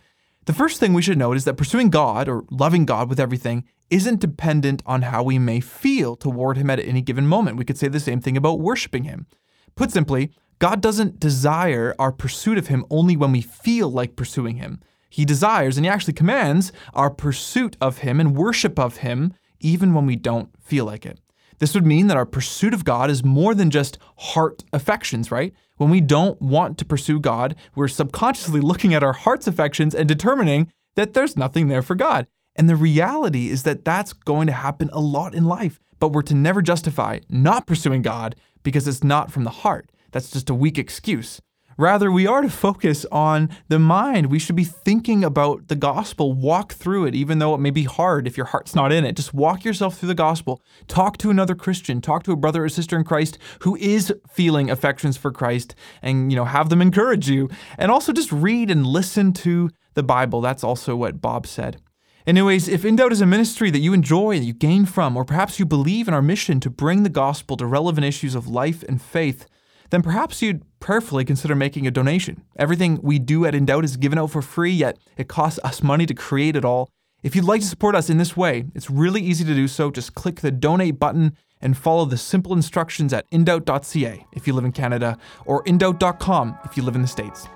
The 0.49 0.55
first 0.55 0.79
thing 0.79 0.95
we 0.95 1.03
should 1.03 1.19
note 1.19 1.37
is 1.37 1.45
that 1.45 1.57
pursuing 1.57 1.91
God 1.91 2.27
or 2.27 2.43
loving 2.49 2.83
God 2.83 3.07
with 3.07 3.19
everything 3.19 3.65
isn't 3.91 4.19
dependent 4.19 4.81
on 4.83 5.03
how 5.03 5.21
we 5.21 5.37
may 5.37 5.59
feel 5.59 6.15
toward 6.15 6.57
Him 6.57 6.71
at 6.71 6.79
any 6.79 7.03
given 7.03 7.27
moment. 7.27 7.57
We 7.57 7.65
could 7.65 7.77
say 7.77 7.87
the 7.87 7.99
same 7.99 8.19
thing 8.19 8.35
about 8.35 8.59
worshiping 8.59 9.03
Him. 9.03 9.27
Put 9.75 9.91
simply, 9.91 10.31
God 10.57 10.81
doesn't 10.81 11.19
desire 11.19 11.93
our 11.99 12.11
pursuit 12.11 12.57
of 12.57 12.65
Him 12.65 12.83
only 12.89 13.15
when 13.15 13.31
we 13.31 13.41
feel 13.41 13.91
like 13.91 14.15
pursuing 14.15 14.55
Him. 14.55 14.81
He 15.07 15.23
desires, 15.23 15.77
and 15.77 15.85
He 15.85 15.89
actually 15.91 16.13
commands, 16.13 16.71
our 16.95 17.11
pursuit 17.11 17.77
of 17.79 17.99
Him 17.99 18.19
and 18.19 18.35
worship 18.35 18.79
of 18.79 18.97
Him 18.97 19.35
even 19.59 19.93
when 19.93 20.07
we 20.07 20.15
don't 20.15 20.49
feel 20.59 20.85
like 20.85 21.05
it. 21.05 21.19
This 21.59 21.73
would 21.73 21.85
mean 21.85 22.07
that 22.07 22.17
our 22.17 22.25
pursuit 22.25 22.73
of 22.73 22.85
God 22.85 23.09
is 23.09 23.23
more 23.23 23.53
than 23.53 23.69
just 23.69 23.97
heart 24.17 24.63
affections, 24.73 25.31
right? 25.31 25.53
When 25.77 25.89
we 25.89 26.01
don't 26.01 26.41
want 26.41 26.77
to 26.77 26.85
pursue 26.85 27.19
God, 27.19 27.55
we're 27.75 27.87
subconsciously 27.87 28.61
looking 28.61 28.93
at 28.93 29.03
our 29.03 29.13
heart's 29.13 29.47
affections 29.47 29.93
and 29.93 30.07
determining 30.07 30.71
that 30.95 31.13
there's 31.13 31.37
nothing 31.37 31.67
there 31.67 31.81
for 31.81 31.95
God. 31.95 32.27
And 32.55 32.69
the 32.69 32.75
reality 32.75 33.49
is 33.49 33.63
that 33.63 33.85
that's 33.85 34.13
going 34.13 34.47
to 34.47 34.53
happen 34.53 34.89
a 34.91 34.99
lot 34.99 35.35
in 35.35 35.45
life, 35.45 35.79
but 35.99 36.11
we're 36.11 36.21
to 36.23 36.33
never 36.33 36.61
justify 36.61 37.19
not 37.29 37.67
pursuing 37.67 38.01
God 38.01 38.35
because 38.63 38.87
it's 38.87 39.03
not 39.03 39.31
from 39.31 39.43
the 39.43 39.49
heart. 39.49 39.89
That's 40.11 40.31
just 40.31 40.49
a 40.49 40.55
weak 40.55 40.77
excuse. 40.77 41.41
Rather, 41.79 42.11
we 42.11 42.27
are 42.27 42.41
to 42.41 42.49
focus 42.49 43.05
on 43.09 43.47
the 43.69 43.79
mind. 43.79 44.25
We 44.25 44.37
should 44.37 44.57
be 44.57 44.65
thinking 44.65 45.23
about 45.23 45.69
the 45.69 45.77
gospel, 45.77 46.33
walk 46.33 46.73
through 46.73 47.05
it, 47.05 47.15
even 47.15 47.39
though 47.39 47.55
it 47.55 47.59
may 47.59 47.69
be 47.69 47.85
hard 47.85 48.27
if 48.27 48.35
your 48.35 48.47
heart's 48.47 48.75
not 48.75 48.91
in 48.91 49.05
it. 49.05 49.15
Just 49.15 49.33
walk 49.33 49.63
yourself 49.63 49.97
through 49.97 50.09
the 50.09 50.13
gospel. 50.13 50.61
Talk 50.89 51.17
to 51.19 51.29
another 51.29 51.55
Christian, 51.55 52.01
talk 52.01 52.23
to 52.23 52.33
a 52.33 52.35
brother 52.35 52.65
or 52.65 52.67
sister 52.67 52.97
in 52.97 53.05
Christ 53.05 53.37
who 53.61 53.77
is 53.77 54.13
feeling 54.29 54.69
affections 54.69 55.15
for 55.15 55.31
Christ 55.31 55.73
and, 56.01 56.29
you 56.29 56.35
know, 56.35 56.43
have 56.43 56.67
them 56.67 56.81
encourage 56.81 57.29
you. 57.29 57.49
And 57.77 57.89
also 57.89 58.11
just 58.11 58.29
read 58.29 58.69
and 58.69 58.85
listen 58.85 59.31
to 59.35 59.69
the 59.93 60.03
Bible. 60.03 60.41
That's 60.41 60.65
also 60.65 60.97
what 60.97 61.21
Bob 61.21 61.47
said. 61.47 61.81
Anyways, 62.27 62.67
if 62.67 62.83
In 62.83 62.97
Doubt 62.97 63.13
is 63.13 63.21
a 63.21 63.25
ministry 63.25 63.71
that 63.71 63.79
you 63.79 63.93
enjoy 63.93 64.37
that 64.37 64.43
you 64.43 64.53
gain 64.53 64.85
from, 64.85 65.15
or 65.15 65.23
perhaps 65.23 65.59
you 65.59 65.65
believe 65.65 66.09
in 66.09 66.13
our 66.13 66.21
mission 66.21 66.59
to 66.59 66.69
bring 66.69 67.03
the 67.03 67.09
gospel 67.09 67.55
to 67.55 67.65
relevant 67.65 68.05
issues 68.05 68.35
of 68.35 68.49
life 68.49 68.83
and 68.83 69.01
faith, 69.01 69.47
then 69.89 70.01
perhaps 70.01 70.41
you'd 70.41 70.63
prayerfully 70.79 71.25
consider 71.25 71.55
making 71.55 71.87
a 71.87 71.91
donation. 71.91 72.43
Everything 72.57 72.99
we 73.01 73.19
do 73.19 73.45
at 73.45 73.55
In 73.55 73.65
Doubt 73.65 73.85
is 73.85 73.97
given 73.97 74.19
out 74.19 74.31
for 74.31 74.41
free, 74.41 74.71
yet 74.71 74.97
it 75.17 75.27
costs 75.27 75.59
us 75.63 75.83
money 75.83 76.05
to 76.05 76.13
create 76.13 76.55
it 76.55 76.65
all. 76.65 76.89
If 77.21 77.35
you'd 77.35 77.45
like 77.45 77.61
to 77.61 77.67
support 77.67 77.95
us 77.95 78.09
in 78.09 78.17
this 78.17 78.37
way, 78.37 78.65
it's 78.73 78.89
really 78.89 79.21
easy 79.21 79.43
to 79.43 79.53
do 79.53 79.67
so. 79.67 79.91
Just 79.91 80.15
click 80.15 80.39
the 80.39 80.51
donate 80.51 80.99
button 80.99 81.35
and 81.61 81.77
follow 81.77 82.05
the 82.05 82.17
simple 82.17 82.53
instructions 82.53 83.11
at 83.11 83.29
indoubt.ca 83.31 84.25
if 84.31 84.47
you 84.47 84.53
live 84.53 84.63
in 84.63 84.71
Canada 84.71 85.17
or 85.45 85.63
indoubt.com 85.65 86.57
if 86.63 86.77
you 86.77 86.83
live 86.83 86.95
in 86.95 87.01
the 87.01 87.07
States. 87.07 87.47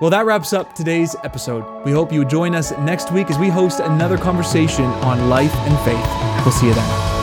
Well, 0.00 0.10
that 0.10 0.26
wraps 0.26 0.52
up 0.52 0.74
today's 0.74 1.16
episode. 1.24 1.84
We 1.84 1.92
hope 1.92 2.12
you 2.12 2.24
join 2.24 2.54
us 2.54 2.70
next 2.78 3.12
week 3.12 3.30
as 3.30 3.38
we 3.38 3.48
host 3.48 3.80
another 3.80 4.18
conversation 4.18 4.84
on 4.84 5.30
life 5.30 5.54
and 5.54 5.78
faith. 5.80 6.44
We'll 6.44 6.52
see 6.52 6.68
you 6.68 6.74
then. 6.74 7.15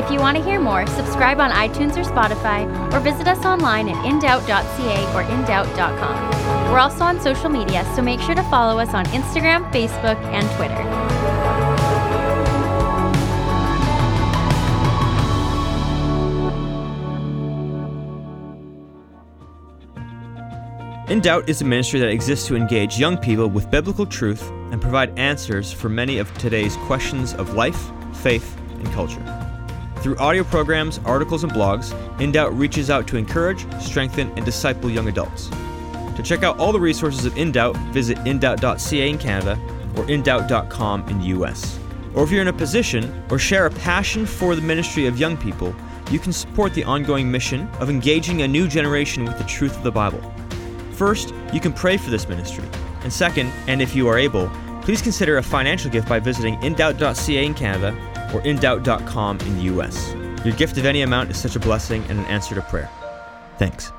If 0.00 0.10
you 0.10 0.18
want 0.18 0.38
to 0.38 0.42
hear 0.42 0.58
more, 0.58 0.86
subscribe 0.86 1.40
on 1.40 1.50
iTunes 1.50 1.94
or 1.94 2.02
Spotify, 2.02 2.64
or 2.92 3.00
visit 3.00 3.28
us 3.28 3.44
online 3.44 3.88
at 3.90 3.96
indoubt.ca 3.96 5.04
or 5.14 5.22
indoubt.com. 5.24 6.72
We're 6.72 6.78
also 6.78 7.04
on 7.04 7.20
social 7.20 7.50
media, 7.50 7.84
so 7.94 8.00
make 8.00 8.18
sure 8.20 8.34
to 8.34 8.42
follow 8.44 8.78
us 8.78 8.94
on 8.94 9.04
Instagram, 9.06 9.70
Facebook, 9.70 10.16
and 10.32 10.48
Twitter. 10.56 10.80
In 21.12 21.20
Doubt 21.20 21.48
is 21.48 21.60
a 21.60 21.64
ministry 21.66 22.00
that 22.00 22.08
exists 22.08 22.46
to 22.46 22.56
engage 22.56 22.98
young 22.98 23.18
people 23.18 23.48
with 23.48 23.70
biblical 23.70 24.06
truth 24.06 24.48
and 24.72 24.80
provide 24.80 25.18
answers 25.18 25.70
for 25.72 25.90
many 25.90 26.18
of 26.18 26.32
today's 26.38 26.76
questions 26.86 27.34
of 27.34 27.52
life 27.52 27.90
faith, 28.20 28.56
and 28.78 28.86
culture. 28.92 29.39
Through 30.00 30.16
audio 30.16 30.44
programs, 30.44 30.98
articles, 31.04 31.44
and 31.44 31.52
blogs, 31.52 31.92
In 32.20 32.32
Doubt 32.32 32.56
reaches 32.56 32.88
out 32.88 33.06
to 33.08 33.18
encourage, 33.18 33.70
strengthen, 33.82 34.30
and 34.30 34.46
disciple 34.46 34.88
young 34.90 35.08
adults. 35.08 35.50
To 36.16 36.22
check 36.22 36.42
out 36.42 36.58
all 36.58 36.72
the 36.72 36.80
resources 36.80 37.26
of 37.26 37.36
In 37.36 37.52
Doubt, 37.52 37.76
visit 37.92 38.16
indoubt.ca 38.18 39.10
in 39.10 39.18
Canada 39.18 39.60
or 39.96 40.04
indoubt.com 40.04 41.06
in 41.08 41.18
the 41.18 41.26
US. 41.26 41.78
Or 42.14 42.24
if 42.24 42.30
you're 42.30 42.40
in 42.40 42.48
a 42.48 42.52
position 42.52 43.22
or 43.30 43.38
share 43.38 43.66
a 43.66 43.70
passion 43.70 44.24
for 44.24 44.56
the 44.56 44.62
ministry 44.62 45.06
of 45.06 45.20
young 45.20 45.36
people, 45.36 45.74
you 46.10 46.18
can 46.18 46.32
support 46.32 46.72
the 46.72 46.84
ongoing 46.84 47.30
mission 47.30 47.68
of 47.78 47.90
engaging 47.90 48.40
a 48.40 48.48
new 48.48 48.66
generation 48.66 49.24
with 49.24 49.36
the 49.36 49.44
truth 49.44 49.76
of 49.76 49.82
the 49.82 49.92
Bible. 49.92 50.20
First, 50.92 51.34
you 51.52 51.60
can 51.60 51.74
pray 51.74 51.98
for 51.98 52.08
this 52.08 52.26
ministry. 52.26 52.64
And 53.02 53.12
second, 53.12 53.52
and 53.66 53.82
if 53.82 53.94
you 53.94 54.08
are 54.08 54.18
able, 54.18 54.50
please 54.80 55.02
consider 55.02 55.36
a 55.36 55.42
financial 55.42 55.90
gift 55.90 56.08
by 56.08 56.20
visiting 56.20 56.56
indoubt.ca 56.60 57.44
in 57.44 57.52
Canada 57.52 57.94
or 58.34 58.40
indoubt.com 58.42 59.40
in 59.40 59.56
the 59.56 59.62
US. 59.74 60.14
Your 60.44 60.54
gift 60.56 60.78
of 60.78 60.86
any 60.86 61.02
amount 61.02 61.30
is 61.30 61.38
such 61.38 61.56
a 61.56 61.60
blessing 61.60 62.02
and 62.08 62.18
an 62.18 62.24
answer 62.26 62.54
to 62.54 62.62
prayer. 62.62 62.90
Thanks. 63.58 63.92